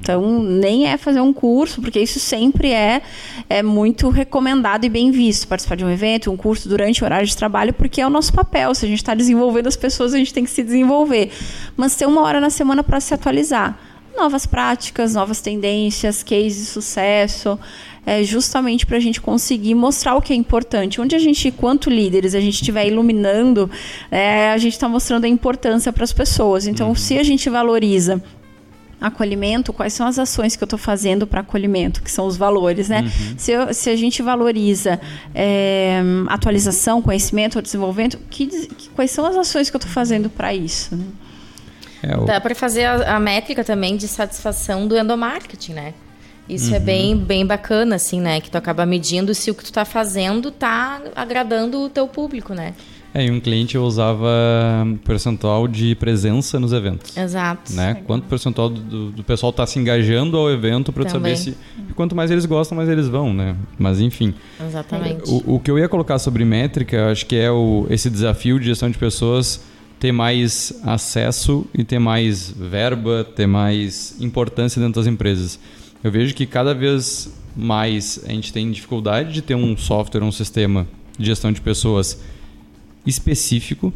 [0.00, 3.02] Então, nem é fazer um curso, porque isso sempre é,
[3.48, 5.48] é muito recomendado e bem visto.
[5.48, 8.32] Participar de um evento, um curso durante o horário de trabalho, porque é o nosso
[8.32, 8.74] papel.
[8.74, 11.30] Se a gente está desenvolvendo as pessoas, a gente tem que se desenvolver.
[11.76, 13.78] Mas ter uma hora na semana para se atualizar.
[14.16, 17.58] Novas práticas, novas tendências, cases de sucesso,
[18.06, 21.00] é justamente para a gente conseguir mostrar o que é importante.
[21.00, 23.68] Onde a gente, quanto líderes, a gente estiver iluminando,
[24.10, 26.68] é, a gente está mostrando a importância para as pessoas.
[26.68, 26.94] Então, uhum.
[26.94, 28.22] se a gente valoriza
[29.06, 32.88] acolhimento, quais são as ações que eu estou fazendo para acolhimento, que são os valores,
[32.88, 33.02] né?
[33.02, 33.34] Uhum.
[33.36, 35.00] Se, eu, se, a gente valoriza
[35.34, 40.54] é, atualização, conhecimento, desenvolvimento, que, que, quais são as ações que eu estou fazendo para
[40.54, 40.96] isso?
[40.96, 41.04] Né?
[42.02, 42.24] É, o...
[42.24, 45.94] Dá para fazer a, a, métrica também de satisfação do endomarketing, né?
[46.48, 46.76] Isso é uhum.
[46.76, 48.40] é bem, bem bacana, assim, né?
[48.40, 52.52] Que tu acaba medindo se o que tu está fazendo está agradando o teu público,
[52.52, 52.74] né?
[53.14, 54.28] É, e um cliente usava
[55.04, 57.16] percentual de presença nos eventos.
[57.16, 57.72] Exato.
[57.72, 58.02] Né?
[58.04, 61.56] Quanto percentual do, do pessoal está se engajando ao evento para saber se.
[61.94, 63.54] Quanto mais eles gostam, mais eles vão, né?
[63.78, 64.34] Mas enfim.
[64.60, 65.30] Exatamente.
[65.30, 68.66] O, o que eu ia colocar sobre métrica, acho que é o, esse desafio de
[68.66, 69.60] gestão de pessoas
[70.00, 75.58] ter mais acesso e ter mais verba, ter mais importância dentro das empresas.
[76.02, 80.32] Eu vejo que cada vez mais a gente tem dificuldade de ter um software, um
[80.32, 80.84] sistema
[81.16, 82.20] de gestão de pessoas
[83.06, 83.92] específico,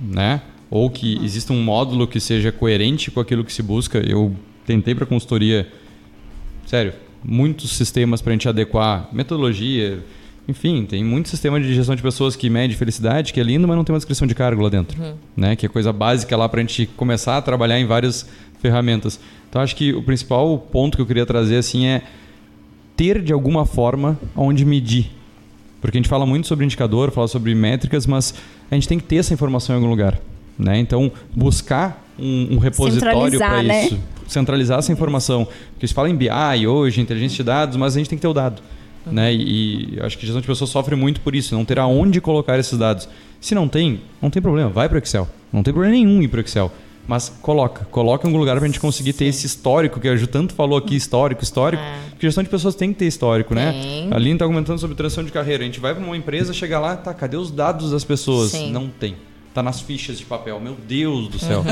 [0.00, 0.42] né?
[0.70, 3.98] Ou que exista um módulo que seja coerente com aquilo que se busca.
[3.98, 4.34] Eu
[4.66, 5.66] tentei para consultoria,
[6.66, 6.92] sério,
[7.24, 10.02] muitos sistemas para a gente adequar metodologia.
[10.46, 13.76] Enfim, tem muito sistema de gestão de pessoas que mede felicidade, que é lindo, mas
[13.76, 15.00] não tem uma descrição de cargo lá dentro.
[15.00, 15.14] Uhum.
[15.36, 15.56] Né?
[15.56, 18.26] Que é coisa básica lá para a gente começar a trabalhar em várias
[18.60, 19.20] ferramentas.
[19.48, 22.02] Então, acho que o principal ponto que eu queria trazer assim é
[22.96, 25.17] ter de alguma forma onde medir
[25.80, 28.34] Porque a gente fala muito sobre indicador, fala sobre métricas, mas
[28.70, 30.18] a gente tem que ter essa informação em algum lugar.
[30.58, 30.78] Né?
[30.78, 33.94] Então, buscar um, um repositório para Centralizar, isso.
[33.94, 34.00] né?
[34.26, 35.46] Centralizar essa informação.
[35.72, 38.28] Porque se fala em BI hoje, inteligência de dados, mas a gente tem que ter
[38.28, 38.60] o dado.
[39.06, 39.32] Né?
[39.32, 42.58] E, e acho que gestão de pessoas sofre muito por isso, não ter aonde colocar
[42.58, 43.08] esses dados.
[43.40, 45.28] Se não tem, não tem problema, vai para o Excel.
[45.52, 46.72] Não tem problema nenhum ir para o Excel.
[47.08, 50.14] Mas coloca, coloca em algum lugar para a gente conseguir ter esse histórico, que a
[50.14, 51.82] Ju tanto falou aqui, histórico, histórico.
[52.10, 53.72] Porque gestão de pessoas tem que ter histórico, né?
[53.72, 54.12] Tem.
[54.12, 55.62] A Aline está comentando sobre transição de carreira.
[55.62, 58.50] A gente vai para uma empresa, chega lá, tá, cadê os dados das pessoas?
[58.50, 58.70] Sim.
[58.70, 59.16] Não tem.
[59.58, 60.60] Tá nas fichas de papel.
[60.60, 61.64] Meu Deus do céu.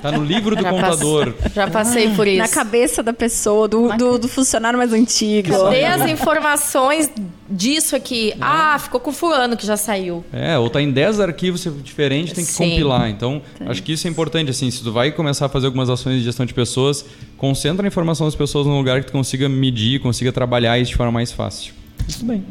[0.00, 1.32] Tá no livro do Já contador.
[1.32, 2.38] passe- Já passei por isso.
[2.38, 5.50] Na cabeça da pessoa, do, do, do funcionário mais antigo.
[5.50, 7.10] Cadê as informações
[7.50, 8.32] disso aqui?
[8.40, 10.24] Ah, ficou com fulano que já saiu.
[10.32, 12.70] É, ou tá em 10 arquivos diferentes, tem que Sim.
[12.70, 13.10] compilar.
[13.10, 16.18] Então, acho que isso é importante, assim, se tu vai começar a fazer algumas ações
[16.20, 17.04] de gestão de pessoas,
[17.36, 20.96] concentra a informação das pessoas num lugar que tu consiga medir, consiga trabalhar isso de
[20.96, 21.74] forma mais fácil.
[22.08, 22.44] Muito bem.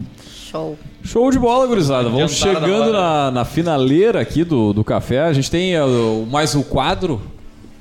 [0.54, 0.78] Show.
[1.04, 2.08] Show de bola, gurizada.
[2.10, 2.92] Vamos chegando hora.
[2.92, 5.22] na, na finaleira aqui do, do café.
[5.24, 7.20] A gente tem o- mais o quadro,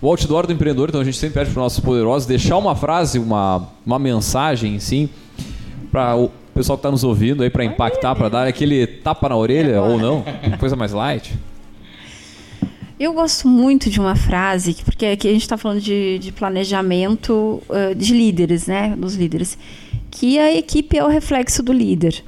[0.01, 0.89] o outdoor do empreendedor.
[0.89, 4.81] Então a gente sempre pede para os nossos poderosos deixar uma frase, uma, uma mensagem,
[4.81, 5.07] sim,
[5.91, 9.37] para o pessoal que está nos ouvindo aí, para impactar, para dar aquele tapa na
[9.37, 10.25] orelha ou não.
[10.59, 11.31] Coisa mais light.
[12.99, 16.33] Eu gosto muito de uma frase, que- porque aqui a gente está falando de, de
[16.33, 18.95] planejamento eh, de líderes, né?
[18.97, 19.59] Dos líderes.
[20.11, 22.23] Que a equipe é o reflexo do líder.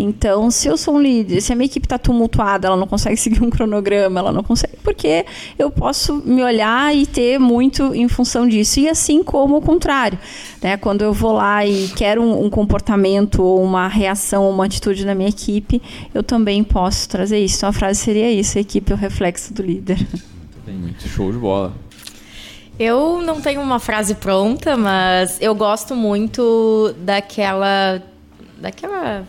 [0.00, 3.16] Então, se eu sou um líder, se a minha equipe está tumultuada, ela não consegue
[3.20, 5.24] seguir um cronograma, ela não consegue, porque
[5.58, 8.80] eu posso me olhar e ter muito em função disso.
[8.80, 10.18] E assim como o contrário.
[10.62, 10.76] Né?
[10.76, 15.04] Quando eu vou lá e quero um, um comportamento ou uma reação ou uma atitude
[15.04, 15.80] na minha equipe,
[16.14, 17.58] eu também posso trazer isso.
[17.58, 19.98] Então, a frase seria isso: a equipe é o reflexo do líder.
[20.66, 21.74] Muito show de bola.
[22.78, 28.00] Eu não tenho uma frase pronta, mas eu gosto muito daquela
[28.58, 29.26] daquela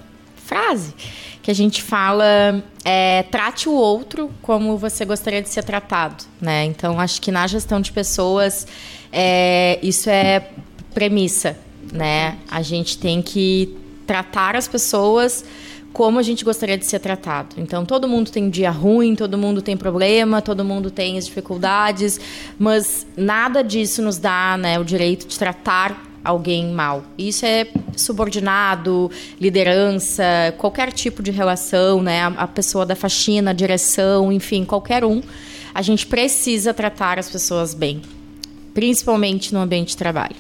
[0.51, 0.93] frase
[1.41, 6.65] que a gente fala é, trate o outro como você gostaria de ser tratado, né?
[6.65, 8.67] Então acho que na gestão de pessoas
[9.13, 10.49] é, isso é
[10.93, 11.57] premissa,
[11.93, 12.37] né?
[12.49, 15.45] A gente tem que tratar as pessoas
[15.93, 17.55] como a gente gostaria de ser tratado.
[17.57, 22.17] Então, todo mundo tem dia ruim, todo mundo tem problema, todo mundo tem as dificuldades,
[22.57, 27.03] mas nada disso nos dá né, o direito de tratar alguém mal.
[27.17, 29.09] Isso é subordinado,
[29.39, 30.23] liderança,
[30.57, 32.21] qualquer tipo de relação, né?
[32.21, 35.21] A, a pessoa da faxina, a direção, enfim, qualquer um.
[35.73, 38.01] A gente precisa tratar as pessoas bem,
[38.73, 40.35] principalmente no ambiente de trabalho.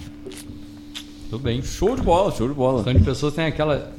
[1.29, 1.61] Tudo bem.
[1.61, 2.77] Show de bola, show de bola.
[2.79, 3.93] Gestão de pessoas tem aquela.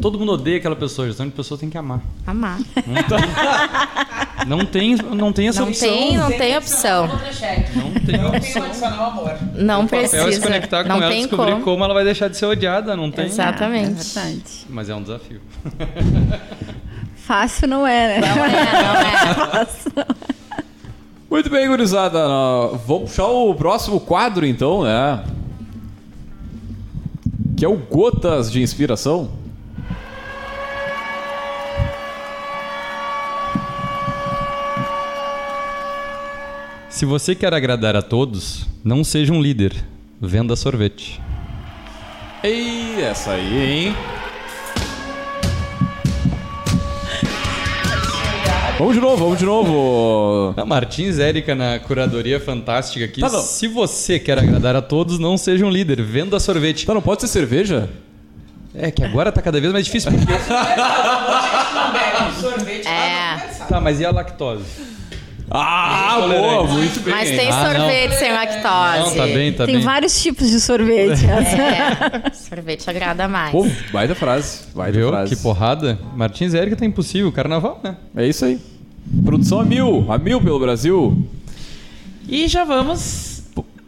[0.00, 1.06] Todo mundo odeia aquela pessoa.
[1.06, 2.00] Gestão de pessoas tem que amar.
[2.26, 2.58] Amar.
[4.46, 5.88] Não tem, não tem essa Não opção.
[5.88, 7.06] tem, não tem opção.
[7.06, 8.62] Não tem opção.
[8.62, 9.38] condicionar o amor.
[9.54, 10.42] Não papel é se precisa.
[10.46, 11.64] conectar com Não ela e tem descobrir como.
[11.64, 11.84] como.
[11.84, 12.96] ela vai deixar de ser odiada.
[12.96, 13.26] Não tem.
[13.26, 13.90] Exatamente.
[14.00, 14.42] É verdade.
[14.68, 15.40] Mas é um desafio.
[17.16, 18.26] Fácil não é, né?
[18.34, 20.06] Não é, não é.
[21.30, 22.18] Muito bem, gurizada.
[22.86, 25.22] Vamos puxar o próximo quadro, então, né?
[27.56, 29.30] Que é o Gotas de Inspiração.
[36.90, 39.72] Se você quer agradar a todos, não seja um líder.
[40.20, 41.22] Venda sorvete.
[42.42, 43.96] Ei, essa aí, hein?
[48.76, 50.52] Vamos de novo, vamos de novo.
[50.56, 53.20] A Martins Érica na curadoria fantástica aqui.
[53.20, 53.28] Tá.
[53.28, 56.02] Se você quer agradar a todos, não seja um líder.
[56.02, 56.84] Venda sorvete.
[56.84, 57.88] Tá, não pode ser cerveja?
[58.74, 60.10] É que agora tá cada vez mais difícil.
[60.10, 60.32] Porque...
[62.40, 62.88] Sorvete.
[62.88, 63.36] É.
[63.68, 64.99] tá, mas e a lactose?
[65.50, 67.12] Ah, boa, muito bem.
[67.12, 67.72] Mas tem Ah, não.
[67.80, 68.98] sorvete sem lactose.
[69.00, 69.84] Não, tá bem, tá Tem bem.
[69.84, 71.24] vários tipos de sorvete.
[71.26, 72.30] É.
[72.34, 73.50] Sorvete agrada mais.
[73.52, 75.08] Pô, baita frase, baita Viu?
[75.08, 75.34] frase.
[75.34, 75.98] Que porrada.
[76.14, 77.30] Martins Érica tá impossível.
[77.32, 77.96] Carnaval, né?
[78.16, 78.58] É isso aí.
[79.24, 81.16] Produção a mil, a mil pelo Brasil.
[82.28, 83.42] E já vamos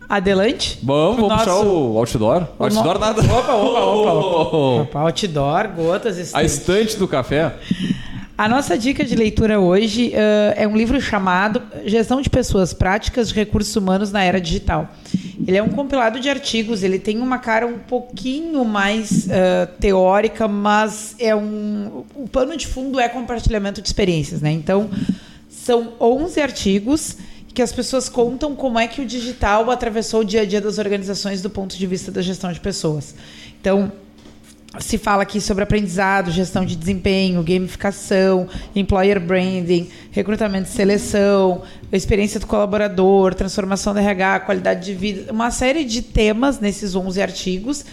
[0.09, 0.79] adelante.
[0.83, 2.47] Vamos, vamos puxar nosso- o outdoor.
[2.59, 3.23] o outdoor no- nada.
[3.23, 3.81] Opa, opa,
[4.13, 6.47] opa, Opa, outdoor, gotas, A estante.
[6.47, 7.55] estante do café.
[8.37, 13.29] A nossa dica de leitura hoje eh, é um livro chamado Gestão de Pessoas Práticas
[13.29, 14.89] de Recursos Humanos na Era Digital.
[15.47, 20.49] Ele é um compilado de artigos, ele tem uma cara um pouquinho mais eh, teórica,
[20.49, 24.51] mas é um o pano de fundo é compartilhamento de experiências, né?
[24.51, 24.89] Então,
[25.51, 27.17] são 11 artigos
[27.53, 30.79] que as pessoas contam como é que o digital atravessou o dia a dia das
[30.79, 33.15] organizações do ponto de vista da gestão de pessoas.
[33.61, 33.93] Então,
[34.79, 41.63] se fala aqui sobre aprendizado, gestão de desempenho, gamificação, employer branding, recrutamento e seleção,
[41.93, 47.21] experiência do colaborador, transformação da RH, qualidade de vida, uma série de temas nesses 11
[47.21, 47.85] artigos.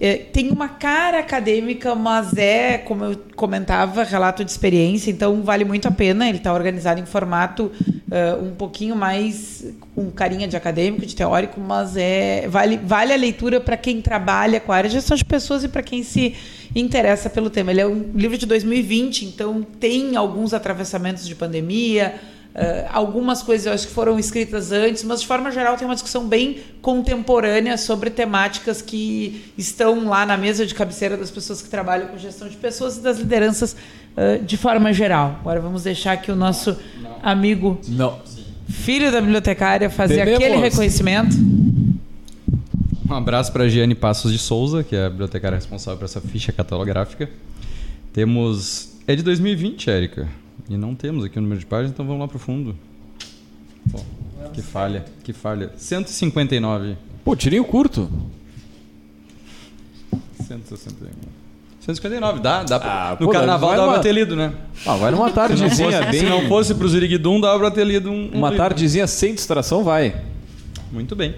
[0.00, 5.64] É, tem uma cara acadêmica, mas é, como eu comentava, relato de experiência, então vale
[5.64, 6.28] muito a pena.
[6.28, 11.60] Ele está organizado em formato uh, um pouquinho mais com carinha de acadêmico, de teórico,
[11.60, 15.24] mas é vale, vale a leitura para quem trabalha com a área de gestão de
[15.24, 16.32] pessoas e para quem se
[16.76, 17.72] interessa pelo tema.
[17.72, 22.14] Ele é um livro de 2020, então tem alguns atravessamentos de pandemia
[22.54, 25.94] Uh, algumas coisas eu acho que foram escritas antes, mas de forma geral tem uma
[25.94, 31.68] discussão bem contemporânea sobre temáticas que estão lá na mesa de cabeceira das pessoas que
[31.68, 33.74] trabalham com gestão de pessoas e das lideranças
[34.16, 35.36] uh, de forma geral.
[35.40, 37.16] Agora vamos deixar aqui o nosso Não.
[37.22, 38.18] amigo, Não.
[38.68, 40.42] filho da bibliotecária, fazer Devemos.
[40.42, 41.36] aquele reconhecimento.
[43.08, 46.20] Um abraço para a Giane Passos de Souza, que é a bibliotecária responsável por essa
[46.20, 47.30] ficha catalográfica.
[48.12, 48.98] Temos.
[49.06, 50.28] É de 2020, Érica.
[50.68, 52.76] E não temos aqui o número de páginas, então vamos lá para o fundo.
[53.90, 54.00] Pô,
[54.52, 55.72] que falha, que falha.
[55.76, 56.96] 159.
[57.24, 58.10] Pô, tirinho curto.
[60.46, 61.08] 161.
[61.80, 63.92] 159, dá, dá pra, ah, No pô, carnaval dava numa...
[63.94, 64.52] pra ter lido, né?
[64.84, 66.20] Ah, vai numa tardezinha bem.
[66.20, 68.30] Se não fosse pro Ziriguidum, dava pra ter lido um.
[68.34, 68.62] um uma livro.
[68.62, 70.22] tardezinha sem distração, vai.
[70.92, 71.34] Muito bem.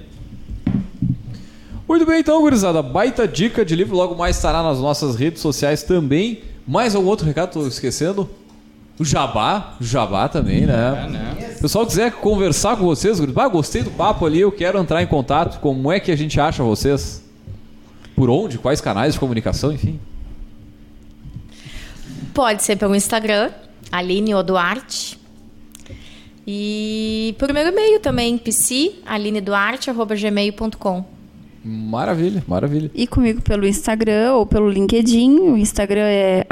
[1.89, 2.83] Muito bem, então, gurizada.
[2.83, 3.97] Baita dica de livro.
[3.97, 6.41] Logo mais estará nas nossas redes sociais também.
[6.67, 7.53] Mais algum outro recado?
[7.53, 8.29] Tô esquecendo?
[9.01, 11.07] O Jabá, o Jabá também, né?
[11.07, 11.55] É, né?
[11.57, 15.07] O pessoal quiser conversar com vocês, ah, gostei do papo ali, eu quero entrar em
[15.07, 15.59] contato.
[15.59, 17.25] Como é que a gente acha vocês?
[18.15, 18.59] Por onde?
[18.59, 19.99] Quais canais de comunicação, enfim?
[22.35, 23.51] Pode ser pelo Instagram,
[23.91, 25.19] Aline Oduarte.
[26.47, 31.05] E por meu e-mail também, psi.alineduarte.gmail.com.
[31.65, 32.91] Maravilha, maravilha.
[32.95, 35.39] E comigo pelo Instagram ou pelo LinkedIn.
[35.39, 36.45] O Instagram é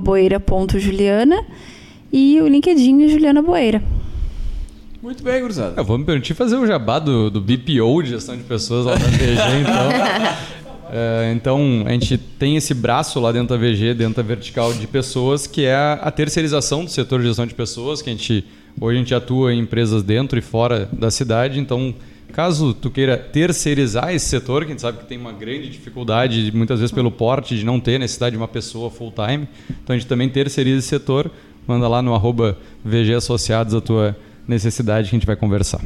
[0.00, 1.44] boeira.juliana
[2.12, 3.82] e o LinkedIn Juliana Boeira.
[5.02, 5.80] Muito bem, gurizada.
[5.80, 8.92] Eu vou me permitir fazer o jabá do, do BPO de gestão de pessoas lá
[8.92, 9.90] da VG, então.
[10.90, 14.86] é, então, a gente tem esse braço lá dentro da VG, dentro da vertical de
[14.88, 18.44] pessoas, que é a, a terceirização do setor de gestão de pessoas, que a gente
[18.80, 21.94] hoje a gente atua em empresas dentro e fora da cidade, então
[22.32, 26.52] caso tu queira terceirizar esse setor, que a gente sabe que tem uma grande dificuldade,
[26.54, 29.48] muitas vezes pelo porte, de não ter necessidade de uma pessoa full time,
[29.82, 31.30] então a gente também terceiriza esse setor
[31.68, 34.16] manda lá no arroba VG Associados a tua
[34.46, 35.80] necessidade que a gente vai conversar.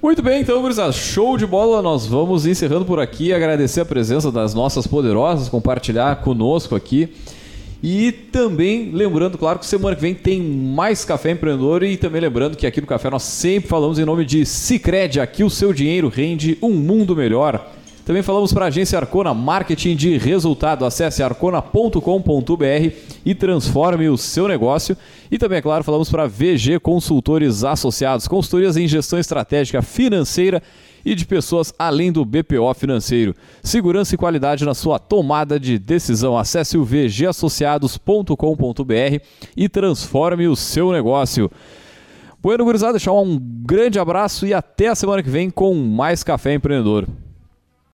[0.00, 1.82] Muito bem, então, gurizada, show de bola.
[1.82, 3.32] Nós vamos encerrando por aqui.
[3.32, 7.08] Agradecer a presença das nossas poderosas, compartilhar conosco aqui.
[7.82, 12.56] E também lembrando, claro, que semana que vem tem mais Café Empreendedor e também lembrando
[12.56, 16.08] que aqui no Café nós sempre falamos em nome de Cicred, aqui o seu dinheiro
[16.08, 17.77] rende um mundo melhor.
[18.08, 20.86] Também falamos para a agência Arcona Marketing de Resultado.
[20.86, 24.96] Acesse arcona.com.br e transforme o seu negócio.
[25.30, 30.62] E também, é claro, falamos para VG Consultores Associados, consultorias em gestão estratégica financeira
[31.04, 33.34] e de pessoas além do BPO financeiro.
[33.62, 36.38] Segurança e qualidade na sua tomada de decisão.
[36.38, 39.22] Acesse o vgassociados.com.br
[39.54, 41.50] e transforme o seu negócio.
[42.40, 46.54] Bueno, gurizada, deixar um grande abraço e até a semana que vem com mais Café
[46.54, 47.06] Empreendedor.